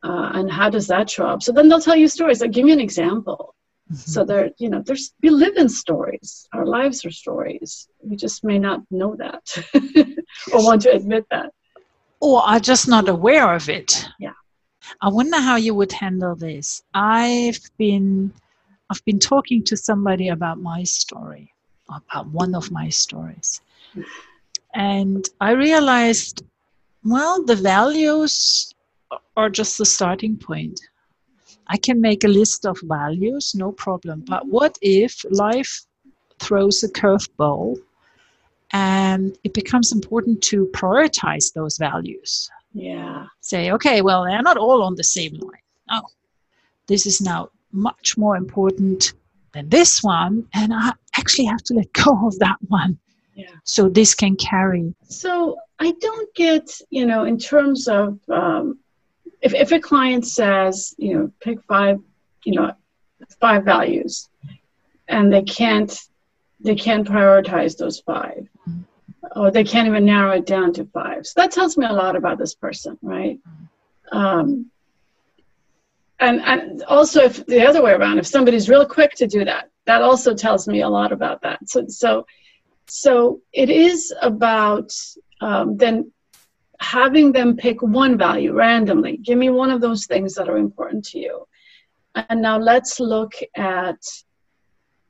Uh, 0.03 0.31
and 0.35 0.51
how 0.51 0.71
does 0.71 0.87
that 0.89 1.11
show 1.11 1.27
up? 1.27 1.43
So 1.43 1.53
then 1.53 1.69
they'll 1.69 1.81
tell 1.81 1.97
you 1.97 2.07
stories. 2.07 2.41
Like, 2.41 2.53
give 2.53 2.65
me 2.65 2.73
an 2.73 2.81
example. 2.81 3.56
Mm-hmm. 3.91 4.11
So 4.11 4.25
there, 4.25 4.51
you 4.59 4.69
know, 4.69 4.83
there's 4.85 5.15
we 5.23 5.31
live 5.31 5.57
in 5.57 5.69
stories. 5.69 6.49
Our 6.53 6.67
lives 6.67 7.05
are 7.05 7.11
stories. 7.11 7.89
We 8.03 8.17
just 8.17 8.43
may 8.43 8.59
not 8.59 8.81
know 8.91 9.15
that 9.17 9.45
or 10.53 10.65
want 10.65 10.83
to 10.83 10.91
admit 10.91 11.25
that. 11.31 11.53
Or 12.21 12.43
are 12.43 12.59
just 12.59 12.89
not 12.89 13.09
aware 13.09 13.55
of 13.55 13.69
it. 13.69 14.09
Yeah. 14.19 14.33
I 15.01 15.09
wonder 15.09 15.41
how 15.41 15.57
you 15.57 15.75
would 15.75 15.93
handle 15.93 16.35
this. 16.35 16.83
I've 16.95 17.61
been 17.79 18.33
I've 18.91 19.05
been 19.05 19.19
talking 19.19 19.63
to 19.65 19.77
somebody 19.77 20.29
about 20.29 20.59
my 20.59 20.83
story, 20.85 21.53
about 21.89 22.29
one 22.29 22.55
of 22.55 22.71
my 22.71 22.89
stories. 22.89 23.61
And 24.75 25.29
I 25.41 25.53
realized, 25.53 26.45
well, 27.05 27.43
the 27.43 27.57
values 27.57 28.75
are 29.37 29.51
just 29.51 29.79
the 29.79 29.87
starting 29.87 30.37
point. 30.37 30.81
I 31.69 31.77
can 31.77 32.01
make 32.01 32.25
a 32.25 32.29
list 32.29 32.65
of 32.65 32.79
values, 32.83 33.55
no 33.55 33.73
problem. 33.73 34.25
But 34.27 34.47
what 34.47 34.79
if 34.83 35.25
life 35.31 35.85
throws 36.39 36.83
a 36.83 36.89
curveball 36.89 37.79
and 38.73 39.37
it 39.45 39.55
becomes 39.55 39.93
important 39.93 40.43
to 40.45 40.67
prioritize 40.73 41.53
those 41.53 41.77
values? 41.79 42.51
Yeah. 42.73 43.27
Say, 43.41 43.73
okay, 43.73 44.03
well, 44.03 44.25
they're 44.25 44.43
not 44.43 44.57
all 44.57 44.83
on 44.83 44.95
the 44.97 45.05
same 45.05 45.35
line. 45.35 45.67
No, 45.91 46.03
this 46.87 47.07
is 47.07 47.21
now 47.21 47.51
much 47.73 48.17
more 48.17 48.37
important 48.37 49.15
than 49.53 49.69
this 49.69 50.03
one, 50.03 50.47
and 50.55 50.73
I 50.75 50.93
actually 51.17 51.47
have 51.47 51.63
to 51.65 51.75
let 51.75 51.93
go 51.93 52.27
of 52.27 52.39
that 52.41 52.59
one. 52.69 52.99
Yeah. 53.35 53.51
So 53.65 53.89
this 53.89 54.15
can 54.15 54.37
carry. 54.37 54.95
So 55.09 55.57
I 55.79 55.93
don't 56.01 56.35
get, 56.35 56.71
you 56.91 57.07
know, 57.07 57.25
in 57.25 57.39
terms 57.39 57.89
of 57.89 58.19
um, 58.29 58.79
if, 59.47 59.55
if 59.55 59.73
a 59.73 59.81
client 59.81 60.27
says, 60.27 60.95
you 60.99 61.15
know, 61.15 61.33
pick 61.41 61.63
five, 61.63 61.99
you 62.45 62.55
know, 62.57 62.73
five 63.41 63.65
values, 63.65 64.29
and 65.09 65.33
they 65.33 65.43
can't 65.43 65.99
they 66.61 66.75
can't 66.75 67.07
prioritize 67.07 67.77
those 67.77 68.01
5 68.01 68.49
or 69.37 69.51
they 69.51 69.63
can't 69.63 69.87
even 69.87 70.05
narrow 70.05 70.33
it 70.33 70.47
down 70.47 70.73
to 70.73 70.87
five. 70.87 71.27
So 71.27 71.41
that 71.41 71.51
tells 71.51 71.77
me 71.77 71.85
a 71.87 71.93
lot 71.93 72.17
about 72.17 72.39
this 72.39 72.55
person, 72.55 72.99
right? 73.03 73.39
Um, 74.11 74.71
and 76.19 76.41
and 76.41 76.83
also 76.85 77.23
if 77.25 77.45
the 77.47 77.67
other 77.67 77.83
way 77.83 77.93
around, 77.93 78.19
if 78.19 78.27
somebody's 78.27 78.69
real 78.69 78.87
quick 78.87 79.13
to 79.17 79.27
do 79.27 79.45
that, 79.45 79.71
that 79.85 80.03
also 80.03 80.35
tells 80.35 80.67
me 80.67 80.81
a 80.81 80.89
lot 80.89 81.13
about 81.13 81.43
that. 81.43 81.69
So 81.69 81.87
so 81.89 82.27
so 82.87 83.41
it 83.53 83.69
is 83.69 84.15
about 84.23 84.93
um, 85.41 85.77
then 85.77 86.11
having 86.81 87.33
them 87.33 87.57
pick 87.57 87.83
one 87.83 88.17
value 88.19 88.53
randomly. 88.53 89.17
Give 89.19 89.39
me 89.39 89.51
one 89.51 89.71
of 89.71 89.81
those 89.81 90.07
things 90.07 90.35
that 90.35 90.49
are 90.49 90.59
important 90.59 91.05
to 91.07 91.19
you. 91.19 91.47
And 92.15 92.41
now 92.41 92.59
let's 92.59 92.99
look 93.01 93.33
at 93.57 93.99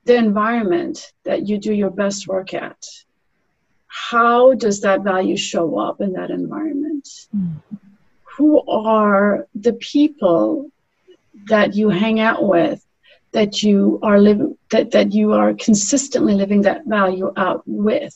the 0.03 0.15
environment 0.15 1.13
that 1.25 1.47
you 1.47 1.57
do 1.57 1.73
your 1.73 1.89
best 1.89 2.27
work 2.27 2.53
at. 2.53 2.85
How 3.87 4.53
does 4.53 4.81
that 4.81 5.03
value 5.03 5.37
show 5.37 5.77
up 5.77 6.01
in 6.01 6.13
that 6.13 6.31
environment? 6.31 7.07
Mm. 7.35 7.55
Who 8.37 8.61
are 8.67 9.47
the 9.55 9.73
people 9.73 10.71
that 11.47 11.75
you 11.75 11.89
hang 11.89 12.19
out 12.19 12.47
with 12.47 12.85
that 13.31 13.63
you 13.63 13.99
are 14.03 14.19
living 14.19 14.57
that, 14.69 14.91
that 14.91 15.13
you 15.13 15.33
are 15.33 15.53
consistently 15.53 16.35
living 16.35 16.61
that 16.61 16.85
value 16.85 17.31
out 17.35 17.63
with? 17.65 18.15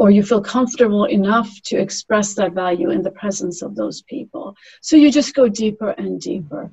Or 0.00 0.10
you 0.10 0.22
feel 0.22 0.40
comfortable 0.40 1.04
enough 1.04 1.50
to 1.62 1.76
express 1.76 2.32
that 2.32 2.54
value 2.54 2.88
in 2.88 3.02
the 3.02 3.10
presence 3.10 3.60
of 3.60 3.74
those 3.76 4.00
people. 4.00 4.56
So 4.80 4.96
you 4.96 5.12
just 5.12 5.34
go 5.34 5.46
deeper 5.46 5.90
and 5.90 6.18
deeper. 6.18 6.70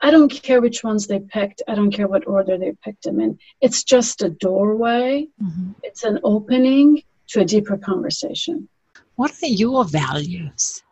I 0.00 0.12
don't 0.12 0.28
care 0.28 0.60
which 0.60 0.84
ones 0.84 1.08
they 1.08 1.18
picked. 1.18 1.62
I 1.66 1.74
don't 1.74 1.90
care 1.90 2.06
what 2.06 2.28
order 2.28 2.56
they 2.56 2.72
picked 2.84 3.02
them 3.02 3.20
in. 3.20 3.40
It's 3.60 3.82
just 3.82 4.22
a 4.22 4.28
doorway. 4.28 5.26
Mm-hmm. 5.42 5.72
It's 5.82 6.04
an 6.04 6.20
opening 6.22 7.02
to 7.30 7.40
a 7.40 7.44
deeper 7.44 7.76
conversation. 7.76 8.68
What 9.16 9.32
are 9.42 9.48
your 9.64 9.84
values? 9.84 10.84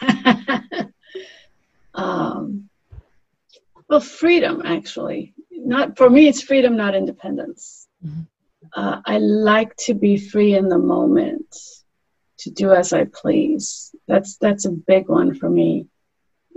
um, 1.94 2.70
well, 3.86 4.00
freedom, 4.00 4.62
actually. 4.64 5.34
Not 5.50 5.98
for 5.98 6.08
me. 6.08 6.26
It's 6.26 6.40
freedom, 6.40 6.74
not 6.74 6.94
independence. 6.94 7.86
Mm-hmm 8.02 8.22
uh, 8.74 9.00
I 9.04 9.18
like 9.18 9.74
to 9.86 9.94
be 9.94 10.16
free 10.16 10.54
in 10.54 10.68
the 10.68 10.78
moment, 10.78 11.56
to 12.38 12.50
do 12.50 12.72
as 12.72 12.92
I 12.92 13.04
please. 13.04 13.94
That's 14.08 14.36
that's 14.38 14.64
a 14.64 14.70
big 14.70 15.08
one 15.08 15.34
for 15.34 15.48
me, 15.48 15.86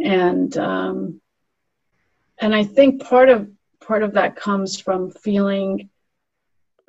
and 0.03 0.55
um, 0.57 1.21
and 2.39 2.55
I 2.55 2.63
think 2.63 3.03
part 3.03 3.29
of 3.29 3.49
part 3.85 4.03
of 4.03 4.13
that 4.13 4.35
comes 4.35 4.79
from 4.79 5.11
feeling. 5.11 5.89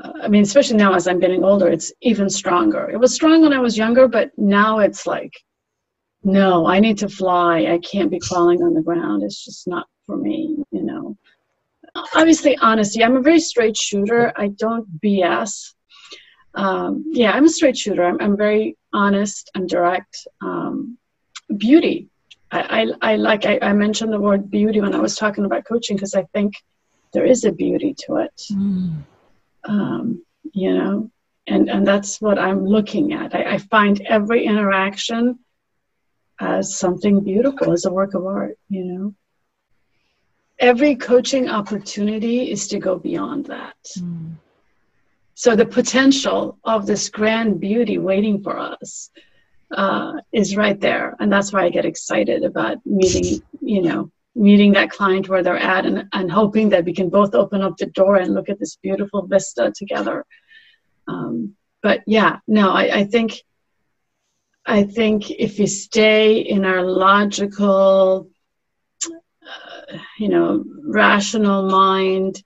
Uh, 0.02 0.12
I 0.22 0.28
mean, 0.28 0.42
especially 0.42 0.76
now 0.76 0.94
as 0.94 1.08
I'm 1.08 1.20
getting 1.20 1.42
older, 1.42 1.68
it's 1.68 1.92
even 2.02 2.30
stronger. 2.30 2.88
It 2.90 2.98
was 2.98 3.14
strong 3.14 3.42
when 3.42 3.52
I 3.52 3.58
was 3.60 3.76
younger, 3.76 4.08
but 4.08 4.30
now 4.36 4.78
it's 4.78 5.06
like, 5.06 5.32
no, 6.22 6.66
I 6.66 6.80
need 6.80 6.98
to 6.98 7.08
fly. 7.08 7.66
I 7.66 7.78
can't 7.78 8.10
be 8.10 8.20
crawling 8.20 8.62
on 8.62 8.74
the 8.74 8.82
ground. 8.82 9.22
It's 9.22 9.44
just 9.44 9.66
not 9.66 9.86
for 10.06 10.16
me, 10.16 10.56
you 10.70 10.82
obviously 12.14 12.56
honesty. 12.58 13.02
I'm 13.02 13.16
a 13.16 13.22
very 13.22 13.40
straight 13.40 13.76
shooter. 13.76 14.32
I 14.36 14.48
don't 14.48 15.00
BS. 15.00 15.74
Um, 16.54 17.04
yeah, 17.10 17.32
I'm 17.32 17.44
a 17.44 17.50
straight 17.50 17.76
shooter. 17.76 18.04
I'm, 18.04 18.20
I'm 18.20 18.36
very 18.36 18.76
honest. 18.92 19.50
I'm 19.54 19.66
direct. 19.66 20.26
Um, 20.40 20.98
beauty. 21.56 22.08
I, 22.50 22.86
I, 23.02 23.12
I 23.12 23.16
like. 23.16 23.44
I, 23.44 23.58
I, 23.60 23.72
mentioned 23.72 24.12
the 24.12 24.20
word 24.20 24.50
beauty 24.50 24.80
when 24.80 24.94
I 24.94 25.00
was 25.00 25.16
talking 25.16 25.44
about 25.44 25.64
coaching 25.64 25.96
because 25.96 26.14
I 26.14 26.24
think 26.32 26.54
there 27.12 27.24
is 27.24 27.44
a 27.44 27.52
beauty 27.52 27.94
to 28.06 28.16
it. 28.16 28.40
Mm. 28.52 29.02
Um, 29.64 30.24
you 30.52 30.72
know, 30.72 31.10
and 31.46 31.68
and 31.68 31.86
that's 31.86 32.20
what 32.20 32.38
I'm 32.38 32.64
looking 32.64 33.12
at. 33.12 33.34
I, 33.34 33.54
I 33.54 33.58
find 33.58 34.00
every 34.02 34.44
interaction 34.44 35.40
as 36.40 36.78
something 36.78 37.24
beautiful, 37.24 37.72
as 37.72 37.84
a 37.84 37.92
work 37.92 38.14
of 38.14 38.24
art. 38.24 38.56
You 38.68 38.84
know 38.84 39.14
every 40.58 40.96
coaching 40.96 41.48
opportunity 41.48 42.50
is 42.50 42.68
to 42.68 42.78
go 42.78 42.98
beyond 42.98 43.46
that. 43.46 43.76
Mm. 43.98 44.36
So 45.34 45.54
the 45.54 45.66
potential 45.66 46.58
of 46.64 46.86
this 46.86 47.10
grand 47.10 47.60
beauty 47.60 47.98
waiting 47.98 48.42
for 48.42 48.58
us 48.58 49.10
uh, 49.70 50.14
is 50.32 50.56
right 50.56 50.80
there, 50.80 51.14
and 51.20 51.30
that's 51.30 51.52
why 51.52 51.64
I 51.64 51.70
get 51.70 51.84
excited 51.84 52.42
about 52.44 52.78
meeting, 52.86 53.42
you 53.60 53.82
know, 53.82 54.10
meeting 54.34 54.72
that 54.72 54.90
client 54.90 55.28
where 55.28 55.42
they're 55.42 55.58
at, 55.58 55.84
and 55.84 56.08
and 56.12 56.30
hoping 56.30 56.70
that 56.70 56.84
we 56.84 56.94
can 56.94 57.10
both 57.10 57.34
open 57.34 57.60
up 57.62 57.76
the 57.76 57.86
door 57.86 58.16
and 58.16 58.32
look 58.32 58.48
at 58.48 58.58
this 58.58 58.76
beautiful 58.76 59.26
vista 59.26 59.72
together. 59.76 60.24
Um, 61.06 61.54
but 61.82 62.00
yeah, 62.06 62.38
no, 62.46 62.70
I, 62.70 63.00
I 63.00 63.04
think. 63.04 63.42
I 64.68 64.82
think 64.82 65.30
if 65.30 65.60
we 65.60 65.68
stay 65.68 66.38
in 66.38 66.64
our 66.64 66.82
logical, 66.82 68.28
you 70.18 70.28
know, 70.28 70.64
rational 70.84 71.68
mind, 71.68 72.42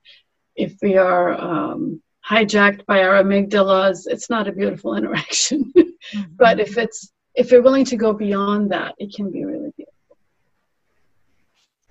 if 0.57 0.74
we 0.83 0.96
are 0.96 1.33
um, 1.33 2.03
hijacked 2.29 2.87
by 2.87 3.03
our 3.03 3.22
amygdalas, 3.22 4.07
it's 4.07 4.31
not 4.31 4.48
a 4.48 4.53
beautiful 4.53 4.94
interaction. 4.98 5.72
mm-hmm. 5.76 6.22
But 6.37 6.61
if 6.61 6.76
it's 6.79 7.12
if 7.35 7.50
you're 7.50 7.62
willing 7.62 7.85
to 7.87 7.96
go 7.96 8.12
beyond 8.12 8.72
that, 8.72 8.94
it 8.98 9.14
can 9.14 9.31
be 9.31 9.44
really 9.44 9.72
beautiful. 9.76 10.16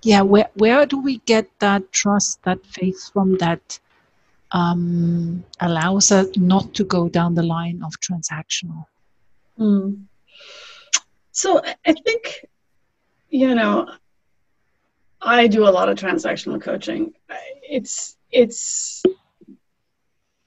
Yeah, 0.02 0.22
where 0.22 0.48
where 0.54 0.86
do 0.86 1.00
we 1.00 1.18
get 1.18 1.46
that 1.60 1.92
trust, 1.92 2.42
that 2.44 2.64
faith 2.64 3.10
from 3.12 3.36
that 3.38 3.78
um, 4.52 5.44
allows 5.60 6.10
us 6.12 6.28
not 6.36 6.74
to 6.74 6.84
go 6.84 7.08
down 7.08 7.34
the 7.34 7.42
line 7.42 7.82
of 7.84 7.92
transactional? 8.00 8.86
Mm. 9.58 10.04
So 11.32 11.62
I 11.86 11.92
think, 11.92 12.46
you 13.28 13.54
know, 13.54 13.88
I 15.22 15.46
do 15.46 15.64
a 15.64 15.70
lot 15.70 15.88
of 15.88 15.98
transactional 15.98 16.60
coaching. 16.60 17.12
It's 17.62 18.16
it's 18.30 19.02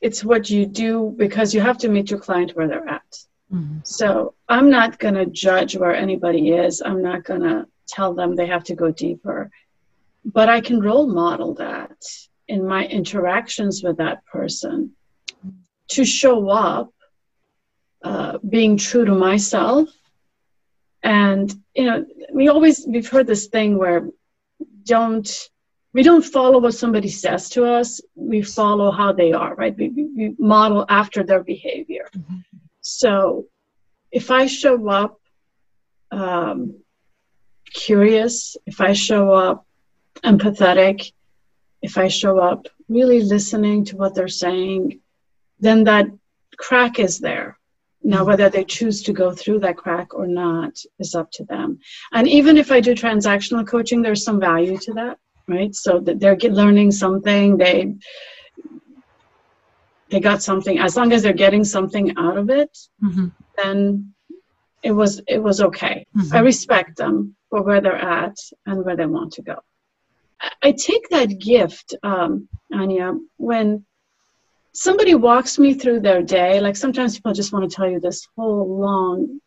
it's 0.02 0.24
what 0.24 0.50
you 0.50 0.66
do 0.66 1.14
because 1.16 1.54
you 1.54 1.62
have 1.62 1.78
to 1.80 1.90
meet 1.90 2.12
your 2.12 2.20
client 2.20 2.52
where 2.56 2.68
they're 2.68 2.88
at. 2.88 3.18
Mm-hmm. 3.54 3.80
So 3.84 4.34
I'm 4.50 4.70
not 4.70 5.00
going 5.00 5.14
to 5.14 5.26
judge 5.26 5.78
where 5.78 5.96
anybody 5.96 6.52
is. 6.52 6.82
I'm 6.82 7.02
not 7.02 7.24
going 7.24 7.42
to 7.42 7.68
tell 7.88 8.14
them 8.14 8.36
they 8.36 8.48
have 8.48 8.64
to 8.66 8.76
go 8.76 8.92
deeper. 8.92 9.50
But 10.26 10.50
I 10.50 10.60
can 10.62 10.80
role 10.80 11.08
model 11.08 11.54
that 11.56 11.96
in 12.48 12.68
my 12.68 12.86
interactions 12.86 13.84
with 13.84 13.98
that 13.98 14.26
person 14.26 14.92
to 15.90 16.04
show 16.04 16.50
up 16.50 16.94
uh, 18.04 18.40
being 18.50 18.78
true 18.78 19.06
to 19.06 19.14
myself. 19.14 19.90
And, 21.02 21.54
you 21.76 21.86
know, 21.86 22.06
we 22.34 22.48
always, 22.50 22.86
we've 22.88 23.10
heard 23.10 23.28
this 23.28 23.48
thing 23.48 23.78
where 23.78 24.08
don't 24.86 25.50
we 25.94 26.02
don't 26.02 26.26
follow 26.26 26.60
what 26.60 26.74
somebody 26.74 27.10
says 27.10 27.50
to 27.50 27.66
us. 27.66 28.02
We 28.16 28.42
follow 28.42 28.92
how 28.92 29.14
they 29.14 29.32
are 29.32 29.54
right? 29.56 29.76
We, 29.78 29.90
we 29.90 30.36
model 30.40 30.86
after 30.90 31.24
their 31.24 31.44
behavior. 31.44 32.08
Mm-hmm. 32.16 32.40
so 32.82 33.46
if 34.14 34.30
i 34.30 34.46
show 34.46 34.88
up 34.90 35.20
um, 36.12 36.76
curious 37.74 38.56
if 38.66 38.80
i 38.80 38.94
show 38.94 39.32
up 39.32 39.66
empathetic 40.24 41.12
if 41.82 41.98
i 41.98 42.08
show 42.08 42.38
up 42.38 42.68
really 42.88 43.22
listening 43.24 43.84
to 43.86 43.98
what 43.98 44.14
they're 44.14 44.28
saying 44.28 45.00
then 45.60 45.84
that 45.86 46.06
crack 46.58 47.00
is 47.00 47.20
there 47.20 47.58
now, 48.04 48.18
mm-hmm. 48.18 48.28
whether 48.28 48.50
they 48.50 48.64
choose 48.64 49.02
to 49.04 49.14
go 49.14 49.32
through 49.32 49.60
that 49.60 49.78
crack 49.78 50.14
or 50.14 50.28
not 50.28 50.78
is 51.00 51.16
up 51.16 51.32
to 51.32 51.44
them. 51.46 51.80
And 52.12 52.28
even 52.28 52.58
if 52.58 52.72
I 52.72 52.80
do 52.80 52.94
transactional 52.94 53.68
coaching, 53.68 54.02
there's 54.02 54.24
some 54.24 54.40
value 54.40 54.78
to 54.80 54.94
that, 54.94 55.18
right? 55.48 55.74
So 55.74 56.00
that 56.02 56.20
they're 56.20 56.38
learning 56.38 56.92
something, 56.92 57.58
they 57.58 57.96
they 60.10 60.20
got 60.20 60.44
something. 60.44 60.78
As 60.78 60.96
long 60.96 61.12
as 61.12 61.24
they're 61.24 61.34
getting 61.34 61.64
something 61.64 62.16
out 62.18 62.38
of 62.38 62.50
it, 62.50 62.78
mm-hmm. 63.04 63.28
then 63.58 64.14
it 64.84 64.92
was 64.92 65.22
it 65.28 65.42
was 65.42 65.62
okay. 65.62 66.06
Mm-hmm. 66.16 66.36
I 66.36 66.40
respect 66.40 66.98
them 66.98 67.36
for 67.50 67.64
where 67.64 67.82
they're 67.82 67.98
at 67.98 68.36
and 68.66 68.86
where 68.86 68.96
they 68.96 69.06
want 69.06 69.34
to 69.34 69.42
go. 69.42 69.56
I 70.62 70.74
take 70.74 71.10
that 71.10 71.40
gift, 71.40 71.96
um, 72.04 72.50
Anya, 72.74 73.14
when 73.38 73.86
somebody 74.74 75.16
walks 75.16 75.60
me 75.60 75.74
through 75.74 76.02
their 76.02 76.22
day, 76.22 76.60
like 76.60 76.76
sometimes 76.76 77.16
people 77.16 77.34
just 77.34 77.54
want 77.54 77.70
to 77.70 77.76
tell 77.76 77.90
you 77.90 78.00
this 78.00 78.28
whole 78.36 78.80
long 78.80 79.40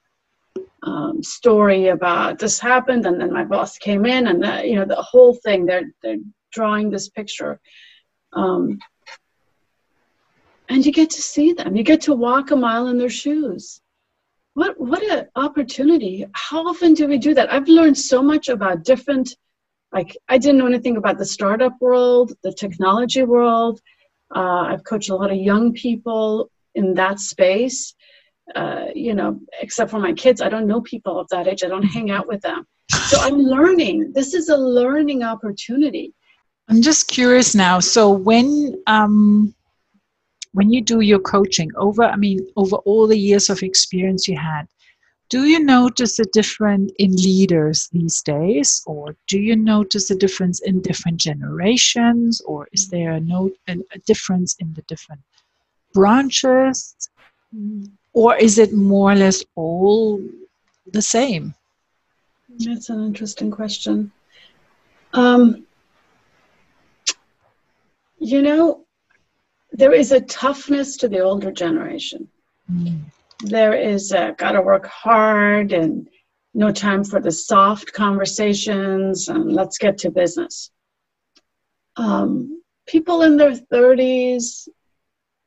um, 0.83 1.23
story 1.23 1.89
about 1.89 2.39
this 2.39 2.59
happened 2.61 3.07
and 3.07 3.21
then 3.21 3.33
my 3.33 3.45
boss 3.45 3.77
came 3.77 4.07
in 4.07 4.29
and 4.29 4.43
the, 4.43 4.67
you 4.67 4.77
know 4.77 4.85
the 4.85 4.97
whole 4.97 5.35
thing. 5.35 5.67
They're 5.67 5.91
they're 6.03 6.19
drawing 6.53 6.91
this 6.91 7.09
picture. 7.09 7.61
Um, 8.33 8.79
and 10.69 10.85
you 10.85 10.93
get 10.93 11.11
to 11.11 11.23
see 11.23 11.53
them. 11.53 11.77
You 11.77 11.83
get 11.83 12.01
to 12.03 12.15
walk 12.15 12.51
a 12.51 12.57
mile 12.57 12.89
in 12.89 12.99
their 12.99 13.11
shoes. 13.11 13.81
What 14.55 14.81
what 14.81 15.03
an 15.03 15.27
opportunity! 15.35 16.25
How 16.33 16.67
often 16.69 16.95
do 16.95 17.09
we 17.09 17.19
do 17.19 17.35
that? 17.35 17.53
I've 17.53 17.69
learned 17.69 17.99
so 17.99 18.23
much 18.23 18.49
about 18.49 18.85
different. 18.85 19.37
Like 19.93 20.17
I 20.29 20.39
didn't 20.39 20.59
know 20.59 20.67
anything 20.67 20.97
about 20.97 21.19
the 21.19 21.25
startup 21.25 21.75
world, 21.81 22.33
the 22.43 22.53
technology 22.53 23.23
world, 23.23 23.81
uh, 24.35 24.67
I've 24.69 24.85
coached 24.85 25.11
a 25.11 25.15
lot 25.15 25.31
of 25.31 25.37
young 25.37 25.73
people 25.73 26.51
in 26.75 26.95
that 26.95 27.21
space. 27.21 27.95
Uh, 28.55 28.87
you 28.95 29.13
know, 29.13 29.41
except 29.61 29.91
for 29.91 29.99
my 29.99 30.13
kids, 30.13 30.41
I 30.41 30.49
don't 30.49 30.69
know 30.69 30.81
people 30.81 31.19
of 31.19 31.29
that 31.31 31.49
age. 31.49 31.65
I 31.65 31.69
don't 31.69 31.83
hang 31.83 32.11
out 32.11 32.29
with 32.29 32.43
them. 32.43 32.65
So 33.09 33.19
I'm 33.21 33.39
learning. 33.39 34.13
This 34.15 34.35
is 34.35 34.49
a 34.49 34.57
learning 34.57 35.25
opportunity. 35.25 36.15
I'm 36.69 36.83
just 36.83 37.09
curious 37.09 37.55
now. 37.55 37.81
So 37.81 38.11
when 38.11 38.83
um, 38.87 39.55
when 40.53 40.71
you 40.71 40.81
do 40.81 41.01
your 41.01 41.19
coaching 41.19 41.71
over, 41.77 42.05
I 42.05 42.17
mean, 42.17 42.41
over 42.57 42.77
all 42.77 43.07
the 43.07 43.19
years 43.19 43.51
of 43.51 43.63
experience 43.63 44.27
you 44.27 44.37
had, 44.37 44.67
do 45.29 45.45
you 45.45 45.59
notice 45.59 46.19
a 46.19 46.25
difference 46.27 46.93
in 46.99 47.15
leaders 47.17 47.89
these 47.93 48.23
days 48.23 48.83
or 48.87 49.17
do 49.27 49.39
you 49.39 49.57
notice 49.57 50.11
a 50.11 50.15
difference 50.15 50.61
in 50.61 50.81
different 50.81 51.19
generations 51.19 52.41
or 52.43 52.69
is 52.73 52.89
there 52.89 53.13
a, 53.13 53.21
note, 53.21 53.57
a, 53.69 53.77
a 53.93 53.99
difference 54.07 54.55
in 54.61 54.73
the 54.75 54.83
different 54.83 55.21
branches? 55.93 56.95
Or 58.13 58.37
is 58.37 58.59
it 58.59 58.73
more 58.73 59.13
or 59.13 59.17
less 59.17 59.43
all 59.57 60.23
the 60.93 61.03
same? 61.03 61.55
That's 62.49 62.89
an 62.89 63.05
interesting 63.05 63.51
question. 63.51 64.13
Um, 65.13 65.67
you 68.19 68.43
know 68.43 68.85
there 69.73 69.93
is 69.93 70.11
a 70.13 70.21
toughness 70.23 70.97
to 70.97 71.09
the 71.09 71.21
older 71.21 71.53
generation. 71.53 72.29
Mm 72.71 73.05
there 73.41 73.75
is 73.75 74.13
uh, 74.13 74.33
got 74.33 74.53
to 74.53 74.63
work 74.63 74.87
hard 74.87 75.73
and 75.73 76.09
no 76.55 76.73
time 76.73 77.05
for 77.05 77.21
the 77.21 77.31
soft 77.31 77.93
conversations 77.93 79.29
and 79.29 79.53
let's 79.53 79.79
get 79.79 79.99
to 79.99 80.11
business. 80.11 80.71
Um, 81.97 82.63
people 82.87 83.23
in 83.23 83.37
their 83.37 83.53
30s 83.53 84.69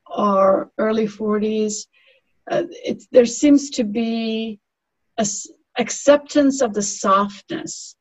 or 0.06 0.70
early 0.78 1.06
40s, 1.06 1.86
uh, 2.50 2.62
it, 2.70 3.02
there 3.10 3.26
seems 3.26 3.70
to 3.70 3.84
be 3.84 4.60
a 5.18 5.22
s- 5.22 5.48
acceptance 5.78 6.60
of 6.60 6.74
the 6.74 6.82
softness, 6.82 7.96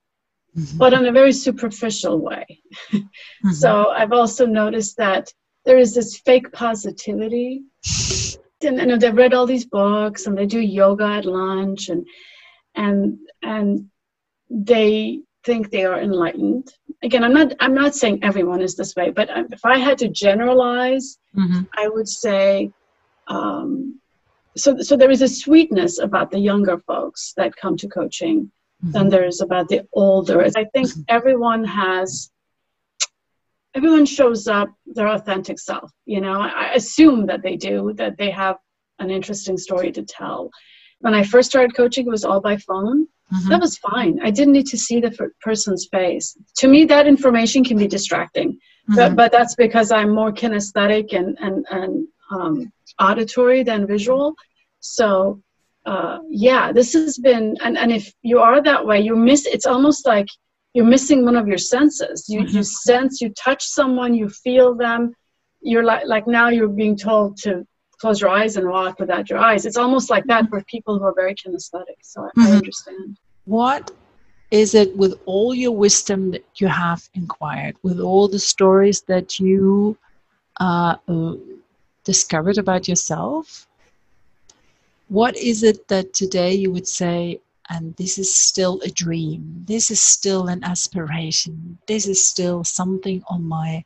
mm-hmm. 0.55 0.77
but 0.77 0.93
in 0.93 1.05
a 1.05 1.11
very 1.11 1.33
superficial 1.33 2.19
way. 2.19 2.45
mm-hmm. 2.91 3.51
So 3.51 3.89
I've 3.89 4.13
also 4.13 4.45
noticed 4.45 4.97
that 4.97 5.33
there 5.65 5.77
is 5.77 5.93
this 5.93 6.19
fake 6.19 6.51
positivity 6.51 7.63
and, 8.63 8.79
and 8.79 9.01
they've 9.01 9.15
read 9.15 9.33
all 9.33 9.45
these 9.45 9.65
books 9.65 10.25
and 10.25 10.37
they 10.37 10.45
do 10.45 10.59
yoga 10.59 11.05
at 11.05 11.25
lunch 11.25 11.89
and 11.89 12.05
and 12.75 13.17
and 13.41 13.89
they 14.49 15.19
think 15.43 15.69
they 15.69 15.85
are 15.85 15.99
enlightened 15.99 16.73
again 17.03 17.23
i'm 17.23 17.33
not 17.33 17.53
i'm 17.59 17.73
not 17.73 17.95
saying 17.95 18.19
everyone 18.23 18.61
is 18.61 18.75
this 18.75 18.95
way 18.95 19.09
but 19.09 19.29
if 19.51 19.63
i 19.63 19.77
had 19.77 19.97
to 19.97 20.09
generalize 20.09 21.17
mm-hmm. 21.35 21.61
i 21.77 21.87
would 21.87 22.07
say 22.07 22.71
um, 23.27 23.99
so 24.57 24.77
so 24.79 24.97
there 24.97 25.11
is 25.11 25.21
a 25.21 25.27
sweetness 25.27 25.99
about 25.99 26.31
the 26.31 26.39
younger 26.39 26.79
folks 26.79 27.33
that 27.37 27.55
come 27.55 27.77
to 27.77 27.87
coaching 27.87 28.51
mm-hmm. 28.83 28.91
than 28.91 29.09
there 29.09 29.25
is 29.25 29.39
about 29.39 29.67
the 29.69 29.87
older 29.93 30.41
i 30.41 30.49
think 30.49 30.87
mm-hmm. 30.87 31.01
everyone 31.07 31.63
has 31.63 32.31
everyone 33.75 34.05
shows 34.05 34.47
up 34.47 34.69
their 34.85 35.07
authentic 35.07 35.59
self. 35.59 35.91
You 36.05 36.21
know, 36.21 36.41
I 36.41 36.73
assume 36.73 37.25
that 37.27 37.43
they 37.43 37.55
do, 37.55 37.93
that 37.97 38.17
they 38.17 38.31
have 38.31 38.57
an 38.99 39.09
interesting 39.09 39.57
story 39.57 39.91
to 39.91 40.03
tell. 40.03 40.49
When 40.99 41.13
I 41.13 41.23
first 41.23 41.49
started 41.49 41.75
coaching, 41.75 42.07
it 42.07 42.09
was 42.09 42.25
all 42.25 42.41
by 42.41 42.57
phone. 42.57 43.07
Mm-hmm. 43.33 43.49
That 43.49 43.61
was 43.61 43.77
fine. 43.77 44.19
I 44.23 44.31
didn't 44.31 44.53
need 44.53 44.67
to 44.67 44.77
see 44.77 44.99
the 44.99 45.31
person's 45.41 45.87
face. 45.91 46.35
To 46.57 46.67
me, 46.67 46.85
that 46.85 47.07
information 47.07 47.63
can 47.63 47.77
be 47.77 47.87
distracting, 47.87 48.53
mm-hmm. 48.53 48.95
but, 48.95 49.15
but 49.15 49.31
that's 49.31 49.55
because 49.55 49.91
I'm 49.91 50.09
more 50.09 50.31
kinesthetic 50.31 51.13
and, 51.13 51.37
and, 51.39 51.65
and 51.69 52.07
um, 52.31 52.71
auditory 52.99 53.63
than 53.63 53.85
visual. 53.85 54.33
So, 54.79 55.41
uh, 55.85 56.19
yeah, 56.29 56.71
this 56.71 56.93
has 56.93 57.17
been, 57.19 57.55
and, 57.61 57.77
and 57.77 57.91
if 57.91 58.11
you 58.23 58.39
are 58.39 58.61
that 58.63 58.85
way, 58.85 58.99
you 58.99 59.15
miss, 59.15 59.45
it's 59.45 59.67
almost 59.67 60.07
like 60.07 60.27
you're 60.73 60.85
missing 60.85 61.25
one 61.25 61.35
of 61.35 61.47
your 61.47 61.57
senses. 61.57 62.25
You 62.29 62.41
mm-hmm. 62.41 62.57
you 62.57 62.63
sense, 62.63 63.21
you 63.21 63.29
touch 63.29 63.65
someone, 63.65 64.13
you 64.13 64.29
feel 64.29 64.75
them. 64.75 65.13
You're 65.61 65.83
like 65.83 66.05
like 66.05 66.27
now 66.27 66.49
you're 66.49 66.67
being 66.67 66.95
told 66.95 67.37
to 67.37 67.65
close 67.99 68.21
your 68.21 68.29
eyes 68.29 68.55
and 68.55 68.69
walk 68.69 68.99
without 68.99 69.29
your 69.29 69.39
eyes. 69.39 69.65
It's 69.65 69.77
almost 69.77 70.09
like 70.09 70.25
that 70.25 70.49
for 70.49 70.63
people 70.65 70.97
who 70.97 71.05
are 71.05 71.13
very 71.13 71.35
kinesthetic. 71.35 71.99
So 72.01 72.21
mm-hmm. 72.21 72.41
I 72.41 72.51
understand. 72.51 73.17
What 73.45 73.91
is 74.51 74.73
it 74.73 74.95
with 74.95 75.19
all 75.25 75.53
your 75.53 75.75
wisdom 75.75 76.31
that 76.31 76.45
you 76.55 76.67
have 76.67 77.07
inquired, 77.13 77.75
with 77.83 77.99
all 77.99 78.27
the 78.27 78.39
stories 78.39 79.01
that 79.01 79.39
you 79.39 79.97
uh, 80.59 80.95
uh, 81.07 81.33
discovered 82.03 82.57
about 82.57 82.87
yourself? 82.87 83.67
What 85.09 85.35
is 85.37 85.63
it 85.63 85.87
that 85.87 86.13
today 86.13 86.53
you 86.53 86.71
would 86.71 86.87
say, 86.87 87.41
and 87.69 87.95
this 87.97 88.17
is 88.17 88.33
still 88.33 88.81
a 88.83 88.89
dream. 88.89 89.63
This 89.67 89.91
is 89.91 90.01
still 90.01 90.47
an 90.47 90.63
aspiration. 90.63 91.77
This 91.87 92.07
is 92.07 92.23
still 92.25 92.63
something 92.63 93.23
on 93.29 93.43
my 93.43 93.83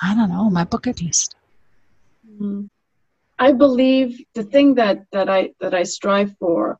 i 0.00 0.14
don't 0.14 0.30
know 0.30 0.50
my 0.50 0.64
bucket 0.64 1.00
list. 1.02 1.36
Mm-hmm. 2.28 2.66
i 3.38 3.52
believe 3.52 4.24
the 4.34 4.42
thing 4.42 4.74
that 4.74 5.04
that 5.12 5.28
i 5.28 5.50
that 5.60 5.74
i 5.74 5.82
strive 5.82 6.34
for 6.38 6.78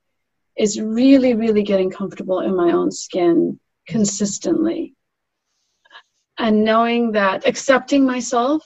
is 0.56 0.80
really 0.80 1.34
really 1.34 1.62
getting 1.62 1.90
comfortable 1.90 2.40
in 2.40 2.56
my 2.56 2.72
own 2.72 2.90
skin 2.90 3.58
consistently. 3.86 4.94
And 6.38 6.64
knowing 6.64 7.12
that 7.12 7.46
accepting 7.46 8.04
myself 8.04 8.62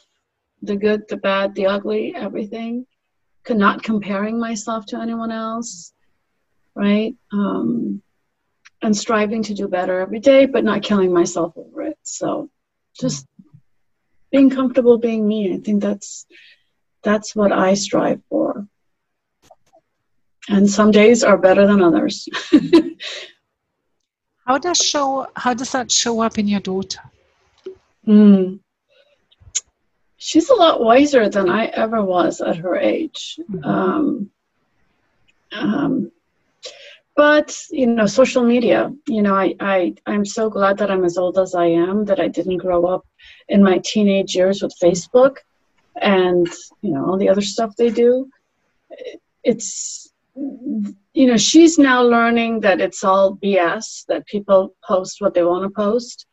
the 0.62 0.76
good 0.76 1.02
the 1.08 1.16
bad 1.16 1.54
the 1.54 1.66
ugly 1.66 2.14
everything 2.14 2.86
not 3.50 3.82
comparing 3.82 4.38
myself 4.38 4.84
to 4.84 5.00
anyone 5.00 5.32
else 5.32 5.94
right? 6.78 7.14
Um, 7.32 8.00
and 8.80 8.96
striving 8.96 9.42
to 9.42 9.54
do 9.54 9.66
better 9.66 9.98
every 10.00 10.20
day, 10.20 10.46
but 10.46 10.62
not 10.62 10.82
killing 10.84 11.12
myself 11.12 11.52
over 11.56 11.82
it. 11.82 11.98
So 12.04 12.48
just 12.98 13.26
being 14.30 14.50
comfortable 14.50 14.98
being 14.98 15.26
me. 15.26 15.52
I 15.52 15.58
think 15.58 15.82
that's 15.82 16.26
that's 17.02 17.34
what 17.34 17.50
I 17.50 17.74
strive 17.74 18.20
for. 18.28 18.68
And 20.48 20.70
some 20.70 20.92
days 20.92 21.24
are 21.24 21.36
better 21.36 21.66
than 21.66 21.82
others. 21.82 22.28
how 24.46 24.58
does 24.58 24.78
show 24.78 25.26
how 25.34 25.54
does 25.54 25.72
that 25.72 25.90
show 25.90 26.20
up 26.20 26.38
in 26.38 26.46
your 26.46 26.60
daughter? 26.60 27.00
Mm. 28.06 28.60
She's 30.16 30.48
a 30.50 30.54
lot 30.54 30.82
wiser 30.82 31.28
than 31.28 31.48
I 31.48 31.66
ever 31.66 32.02
was 32.04 32.40
at 32.40 32.56
her 32.58 32.76
age. 32.76 33.38
Mm-hmm. 33.50 33.64
Um, 33.64 34.30
um, 35.52 36.10
but 37.18 37.48
you 37.70 37.86
know 37.86 38.06
social 38.06 38.44
media 38.44 38.80
you 39.08 39.22
know 39.22 39.34
I, 39.34 39.54
I 39.58 39.94
i'm 40.06 40.24
so 40.24 40.48
glad 40.48 40.78
that 40.78 40.90
i'm 40.90 41.04
as 41.04 41.18
old 41.18 41.36
as 41.38 41.54
i 41.54 41.66
am 41.66 42.04
that 42.04 42.20
i 42.20 42.28
didn't 42.28 42.64
grow 42.66 42.86
up 42.86 43.04
in 43.48 43.60
my 43.62 43.76
teenage 43.92 44.36
years 44.36 44.62
with 44.62 44.74
facebook 44.82 45.38
and 46.00 46.46
you 46.82 46.92
know 46.92 47.06
all 47.06 47.18
the 47.18 47.28
other 47.28 47.42
stuff 47.42 47.74
they 47.76 47.90
do. 47.90 48.28
It's 49.42 50.12
you 50.34 51.26
know 51.26 51.36
she's 51.36 51.78
now 51.78 52.02
learning 52.02 52.60
that 52.60 52.80
it's 52.80 53.02
all 53.02 53.36
bs 53.36 54.04
that 54.06 54.26
people 54.26 54.74
post 54.86 55.20
what 55.20 55.34
they 55.34 55.42
want 55.42 55.64
to 55.64 55.70
post. 55.70 56.26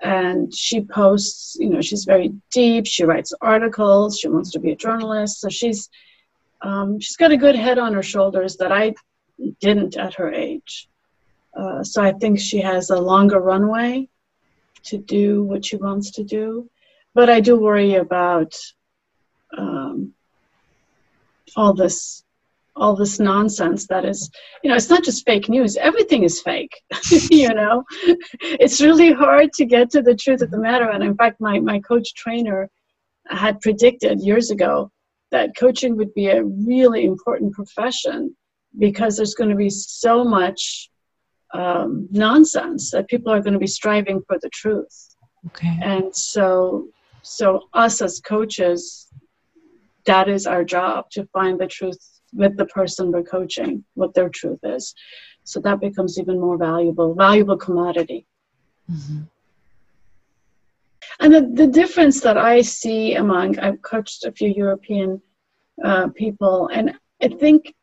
And 0.00 0.54
she 0.54 0.80
posts 0.80 1.56
you 1.58 1.70
know 1.70 1.80
she's 1.80 2.04
very 2.04 2.32
deep 2.52 2.86
she 2.86 3.04
writes 3.04 3.32
articles 3.40 4.18
she 4.18 4.28
wants 4.28 4.50
to 4.52 4.60
be 4.60 4.72
a 4.72 4.76
journalist. 4.76 5.40
So 5.40 5.48
she's 5.48 5.88
um, 6.60 6.98
she's 6.98 7.16
got 7.16 7.30
a 7.30 7.36
good 7.36 7.54
head 7.54 7.78
on 7.78 7.94
her 7.94 8.02
shoulders 8.02 8.56
that 8.56 8.72
i 8.72 8.94
didn't 9.60 9.96
at 9.96 10.14
her 10.14 10.32
age. 10.32 10.88
Uh, 11.56 11.82
so 11.82 12.02
I 12.02 12.12
think 12.12 12.38
she 12.38 12.60
has 12.60 12.90
a 12.90 13.00
longer 13.00 13.40
runway 13.40 14.08
to 14.84 14.98
do 14.98 15.42
what 15.42 15.64
she 15.64 15.76
wants 15.76 16.12
to 16.12 16.24
do. 16.24 16.70
But 17.14 17.28
I 17.30 17.40
do 17.40 17.58
worry 17.58 17.94
about 17.94 18.54
um, 19.56 20.14
all 21.56 21.74
this 21.74 22.24
all 22.76 22.94
this 22.94 23.18
nonsense 23.18 23.88
that 23.88 24.04
is 24.04 24.30
you 24.62 24.70
know 24.70 24.76
it's 24.76 24.88
not 24.88 25.02
just 25.02 25.26
fake 25.26 25.48
news 25.48 25.76
everything 25.76 26.22
is 26.22 26.40
fake 26.40 26.80
you 27.28 27.52
know 27.52 27.82
it's 28.42 28.80
really 28.80 29.12
hard 29.12 29.52
to 29.52 29.64
get 29.64 29.90
to 29.90 30.00
the 30.00 30.14
truth 30.14 30.42
of 30.42 30.50
the 30.52 30.58
matter 30.58 30.88
and 30.88 31.02
in 31.02 31.16
fact 31.16 31.40
my, 31.40 31.58
my 31.58 31.80
coach 31.80 32.14
trainer 32.14 32.70
had 33.28 33.60
predicted 33.60 34.20
years 34.20 34.52
ago 34.52 34.90
that 35.32 35.56
coaching 35.58 35.96
would 35.96 36.14
be 36.14 36.28
a 36.28 36.44
really 36.44 37.04
important 37.04 37.52
profession 37.52 38.34
because 38.78 39.16
there's 39.16 39.34
going 39.34 39.50
to 39.50 39.56
be 39.56 39.70
so 39.70 40.24
much 40.24 40.90
um, 41.54 42.08
nonsense 42.10 42.90
that 42.90 43.08
people 43.08 43.32
are 43.32 43.40
going 43.40 43.54
to 43.54 43.58
be 43.58 43.66
striving 43.66 44.20
for 44.26 44.38
the 44.40 44.50
truth. 44.50 45.16
Okay. 45.46 45.78
And 45.82 46.14
so, 46.14 46.88
so 47.22 47.68
us 47.72 48.02
as 48.02 48.20
coaches, 48.20 49.08
that 50.06 50.28
is 50.28 50.46
our 50.46 50.64
job 50.64 51.10
to 51.10 51.26
find 51.32 51.58
the 51.58 51.66
truth 51.66 51.98
with 52.32 52.56
the 52.56 52.66
person 52.66 53.10
we're 53.10 53.22
coaching, 53.22 53.84
what 53.94 54.14
their 54.14 54.28
truth 54.28 54.60
is. 54.62 54.94
So 55.44 55.60
that 55.60 55.80
becomes 55.80 56.18
even 56.18 56.38
more 56.38 56.58
valuable, 56.58 57.14
valuable 57.14 57.56
commodity. 57.56 58.26
Mm-hmm. 58.90 59.20
And 61.20 61.34
the, 61.34 61.40
the 61.40 61.66
difference 61.66 62.20
that 62.20 62.36
I 62.36 62.60
see 62.60 63.14
among, 63.14 63.58
I've 63.58 63.82
coached 63.82 64.24
a 64.24 64.32
few 64.32 64.50
European 64.50 65.20
uh, 65.82 66.08
people, 66.08 66.68
and 66.72 66.94
I 67.22 67.28
think 67.28 67.74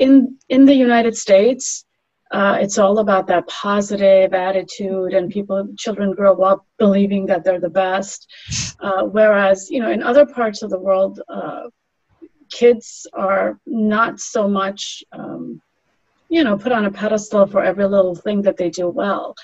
in 0.00 0.36
in 0.48 0.64
the 0.64 0.74
United 0.74 1.16
States, 1.16 1.84
uh, 2.32 2.56
it's 2.60 2.78
all 2.78 2.98
about 2.98 3.26
that 3.28 3.46
positive 3.48 4.32
attitude, 4.32 5.12
and 5.14 5.30
people, 5.30 5.68
children 5.76 6.12
grow 6.12 6.36
up 6.50 6.64
believing 6.78 7.26
that 7.26 7.44
they're 7.44 7.60
the 7.60 7.76
best. 7.86 8.26
Uh, 8.80 9.02
whereas, 9.02 9.68
you 9.70 9.80
know, 9.80 9.90
in 9.90 10.02
other 10.02 10.24
parts 10.24 10.62
of 10.62 10.70
the 10.70 10.78
world, 10.78 11.20
uh, 11.28 11.64
kids 12.50 13.06
are 13.12 13.60
not 13.66 14.18
so 14.18 14.48
much 14.48 15.04
um, 15.12 15.60
you 16.28 16.42
know 16.44 16.56
put 16.56 16.72
on 16.72 16.86
a 16.86 16.90
pedestal 16.90 17.46
for 17.46 17.62
every 17.62 17.86
little 17.86 18.14
thing 18.14 18.42
that 18.42 18.56
they 18.56 18.70
do 18.70 18.88
well 18.88 19.34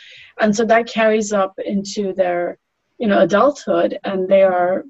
and 0.41 0.55
so 0.55 0.65
that 0.65 0.87
carries 0.87 1.33
up 1.33 1.53
into 1.65 2.13
their 2.15 2.59
you 2.99 3.07
know 3.07 3.21
adulthood 3.21 3.99
and 4.05 4.29
they 4.29 4.43
are 4.43 4.85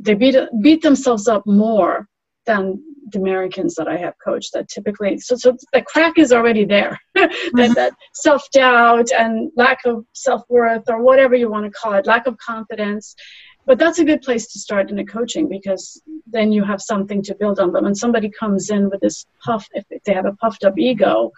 they 0.00 0.14
beat 0.14 0.36
beat 0.62 0.82
themselves 0.82 1.28
up 1.28 1.46
more 1.46 2.08
than 2.50 2.82
the 3.12 3.18
Americans 3.18 3.74
that 3.76 3.88
I 3.88 3.96
have 3.96 4.14
coached 4.22 4.52
that 4.54 4.68
typically 4.68 5.18
so 5.18 5.34
so 5.36 5.56
the 5.72 5.82
crack 5.82 6.18
is 6.18 6.32
already 6.32 6.64
there 6.64 6.98
that 7.14 7.30
mm-hmm. 7.30 7.72
that 7.74 7.92
self 8.14 8.42
doubt 8.50 9.08
and 9.12 9.50
lack 9.56 9.80
of 9.84 10.04
self 10.12 10.42
worth 10.48 10.84
or 10.88 11.02
whatever 11.02 11.34
you 11.34 11.50
want 11.50 11.64
to 11.66 11.70
call 11.70 11.94
it 11.94 12.06
lack 12.06 12.26
of 12.26 12.36
confidence 12.38 13.14
but 13.66 13.78
that's 13.78 13.98
a 13.98 14.04
good 14.04 14.22
place 14.22 14.46
to 14.52 14.58
start 14.58 14.90
in 14.90 14.98
a 14.98 15.04
coaching 15.04 15.48
because 15.48 16.02
then 16.26 16.52
you 16.52 16.62
have 16.64 16.80
something 16.80 17.22
to 17.22 17.34
build 17.34 17.58
on 17.58 17.72
but 17.72 17.82
when 17.82 17.94
somebody 17.94 18.30
comes 18.42 18.70
in 18.70 18.90
with 18.90 19.00
this 19.00 19.26
puff 19.44 19.66
if 19.72 19.84
they 20.04 20.14
have 20.14 20.26
a 20.26 20.36
puffed 20.42 20.64
up 20.64 20.78
ego 20.78 21.30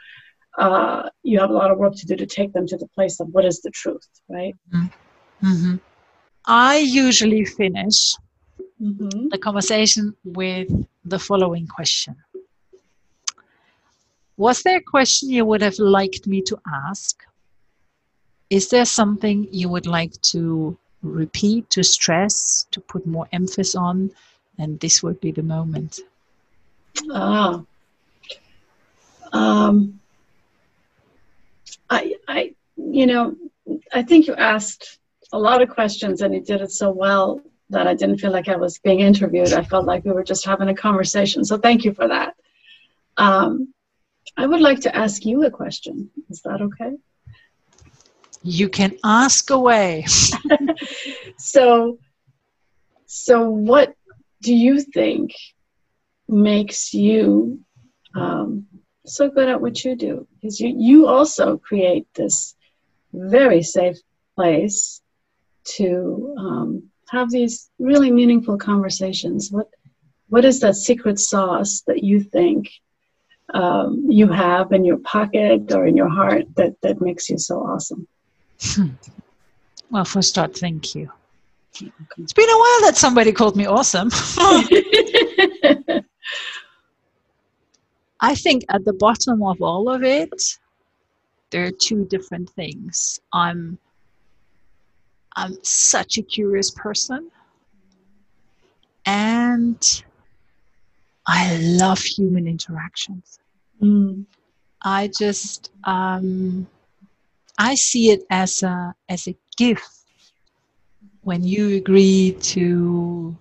uh, 0.59 1.09
you 1.23 1.39
have 1.39 1.49
a 1.49 1.55
lot 1.55 1.71
of 1.71 1.79
work 1.79 1.95
to 1.97 2.07
do 2.07 2.15
to 2.15 2.27
take 2.27 2.53
them 2.53 2.67
to 2.67 2.77
the 2.77 2.89
place 2.89 3.19
of 3.21 3.29
what 3.33 3.45
is 3.45 3.61
the 3.61 3.71
truth 3.71 4.09
right 4.29 4.55
mm-hmm. 4.75 5.47
mm-hmm. 5.47 5.77
i 6.47 6.77
usually 6.77 7.45
finish 7.45 8.15
mm-hmm. 8.83 9.29
the 9.29 9.39
conversation 9.39 10.15
with 10.25 10.69
the 11.05 11.19
following 11.19 11.67
question 11.67 12.17
was 14.37 14.63
there 14.63 14.79
a 14.79 14.83
question 14.83 15.31
you 15.31 15.45
would 15.45 15.63
have 15.63 15.79
liked 15.79 16.27
me 16.27 16.41
to 16.43 16.59
ask 16.89 17.25
is 18.51 18.69
there 18.69 18.85
something 18.85 19.49
you 19.51 19.69
would 19.71 19.87
like 19.87 20.13
to 20.21 20.77
repeat, 21.03 21.69
to 21.71 21.83
stress, 21.83 22.67
to 22.71 22.81
put 22.81 23.07
more 23.07 23.27
emphasis 23.33 23.75
on, 23.75 24.11
and 24.59 24.79
this 24.81 25.03
would 25.03 25.19
be 25.21 25.33
the 25.33 25.43
moment. 25.43 26.01
Ah. 27.11 27.63
Um, 29.33 29.99
I, 31.89 32.15
I, 32.29 32.55
you 32.77 33.07
know, 33.07 33.35
I 33.95 34.03
think 34.03 34.27
you 34.27 34.35
asked 34.35 34.99
a 35.33 35.39
lot 35.39 35.63
of 35.63 35.71
questions 35.71 36.21
and 36.21 36.35
you 36.35 36.43
did 36.43 36.61
it 36.61 36.71
so 36.71 36.91
well 36.91 37.41
that 37.73 37.87
I 37.87 37.95
didn't 37.95 38.19
feel 38.19 38.33
like 38.33 38.49
I 38.49 38.57
was 38.57 38.79
being 38.79 39.01
interviewed. 39.01 39.53
I 39.53 39.63
felt 39.63 39.87
like 39.87 40.05
we 40.05 40.13
were 40.13 40.23
just 40.23 40.45
having 40.45 40.69
a 40.69 40.75
conversation. 40.75 41.45
So 41.45 41.59
thank 41.59 41.85
you 41.85 41.93
for 41.93 42.07
that. 42.09 42.35
Um, 43.17 43.75
I 44.37 44.47
would 44.47 44.61
like 44.61 44.81
to 44.81 44.97
ask 44.97 45.25
you 45.25 45.45
a 45.45 45.51
question. 45.51 46.11
Is 46.31 46.43
that 46.43 46.61
okay? 46.63 46.93
You 48.43 48.69
can 48.69 48.97
ask 49.05 49.51
away. 49.51 50.05
so, 51.39 51.99
so 53.07 53.51
what 53.51 53.95
do 54.41 54.55
you 54.55 54.81
think 54.81 55.33
makes 56.29 56.95
you 56.95 57.61
um, 58.15 58.67
so 59.07 59.29
good 59.29 59.49
at 59.49 59.61
what 59.61 59.85
you 59.85 59.97
do? 59.97 60.27
Because 60.35 60.61
you, 60.61 60.75
you 60.77 61.07
also 61.07 61.57
create 61.57 62.07
this 62.15 62.55
very 63.13 63.63
safe 63.63 63.99
place 64.35 65.01
to 65.65 66.35
um, 66.39 66.92
have 67.13 67.31
these 67.31 67.71
really 67.79 68.11
meaningful 68.11 68.57
conversations. 68.59 69.53
What 69.53 69.69
what 70.29 70.45
is 70.47 70.61
that 70.61 70.77
secret 70.77 71.19
sauce 71.19 71.83
that 71.87 72.03
you 72.03 72.23
think 72.23 72.71
um, 73.53 74.07
you 74.09 74.29
have 74.29 74.73
in 74.73 74.83
your 74.83 74.97
pocket 74.99 75.71
or 75.73 75.87
in 75.87 75.95
your 75.95 76.09
heart 76.09 76.47
that 76.57 76.75
that 76.81 77.03
makes 77.03 77.29
you 77.29 77.39
so 77.39 77.61
awesome? 77.61 78.09
Hmm. 78.63 78.89
Well, 79.91 80.07
for 80.07 80.21
a 80.21 80.23
start, 80.23 80.57
thank 80.57 80.95
you. 80.95 81.13
It's 82.19 82.33
been 82.33 82.49
a 82.49 82.59
while 82.59 82.81
that 82.83 82.97
somebody 82.97 83.33
called 83.33 83.57
me 83.57 83.67
awesome. 83.67 84.09
I 88.21 88.35
think 88.35 88.65
at 88.71 88.85
the 88.85 88.93
bottom 88.93 89.43
of 89.43 89.61
all 89.61 89.91
of 89.91 90.03
it, 90.03 90.59
there 91.51 91.67
are 91.67 91.71
two 91.71 92.07
different 92.07 92.49
things. 92.51 93.21
I'm 93.33 93.79
I'm 95.37 95.57
such 95.63 96.19
a 96.19 96.23
curious 96.23 96.71
person. 96.71 97.31
And 99.07 100.03
I 101.27 101.57
love 101.59 102.01
human 102.01 102.47
interactions. 102.47 103.39
Mm. 103.83 104.27
I 104.83 105.09
just 105.17 105.71
um, 105.85 106.67
I 107.59 107.75
see 107.75 108.11
it 108.11 108.25
as 108.31 108.63
a 108.63 108.95
as 109.09 109.29
a 109.29 109.37
gift 109.57 109.89
when 111.23 111.45
you 111.45 111.77
agree 111.77 112.37
to 112.41 113.37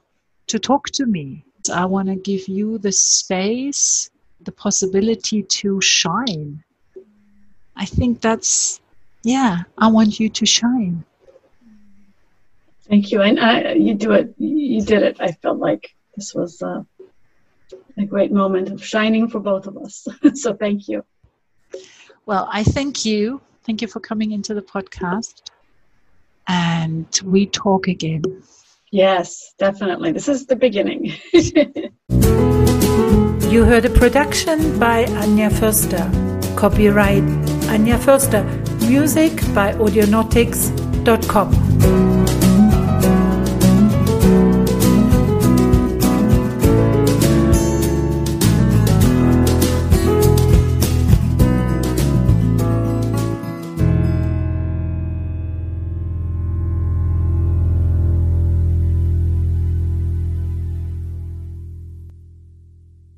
to 0.47 0.59
talk 0.59 0.87
to 0.91 1.05
me. 1.05 1.43
I 1.73 1.85
want 1.85 2.07
to 2.07 2.15
give 2.15 2.47
you 2.47 2.77
the 2.77 2.91
space, 2.91 4.09
the 4.41 4.51
possibility 4.51 5.43
to 5.43 5.79
shine. 5.81 6.63
I 7.75 7.85
think 7.85 8.21
that's 8.21 8.81
yeah. 9.23 9.63
I 9.77 9.87
want 9.87 10.19
you 10.19 10.29
to 10.29 10.45
shine. 10.45 11.03
Thank 12.91 13.11
you, 13.11 13.21
and 13.23 13.39
I, 13.39 13.71
you 13.73 13.95
do 13.95 14.11
it. 14.11 14.35
You 14.37 14.83
did 14.83 15.01
it. 15.01 15.17
I 15.19 15.31
felt 15.31 15.57
like 15.57 15.89
this 16.15 16.35
was 16.35 16.61
uh, 16.61 16.83
a 17.97 18.05
great 18.05 18.31
moment 18.31 18.69
of 18.69 18.85
shining 18.85 19.27
for 19.29 19.39
both 19.39 19.65
of 19.65 19.77
us. 19.77 20.05
so 20.35 20.53
thank 20.53 20.87
you. 20.87 21.03
Well, 22.27 22.47
I 22.51 22.63
thank 22.63 23.05
you 23.05 23.41
Thank 23.63 23.81
you 23.81 23.87
for 23.87 23.99
coming 23.99 24.31
into 24.31 24.53
the 24.53 24.61
podcast. 24.61 25.49
And 26.47 27.07
we 27.23 27.45
talk 27.45 27.87
again. 27.87 28.23
Yes, 28.91 29.53
definitely. 29.59 30.11
This 30.11 30.27
is 30.27 30.47
the 30.47 30.55
beginning. 30.55 31.13
you 33.51 33.63
heard 33.63 33.85
a 33.85 33.89
production 33.89 34.79
by 34.79 35.05
Anja 35.05 35.49
Förster. 35.51 36.09
Copyright 36.55 37.23
Anja 37.69 37.97
Förster. 37.97 38.43
Music 38.89 39.31
by 39.53 39.73
Audionautix.com. 39.73 41.60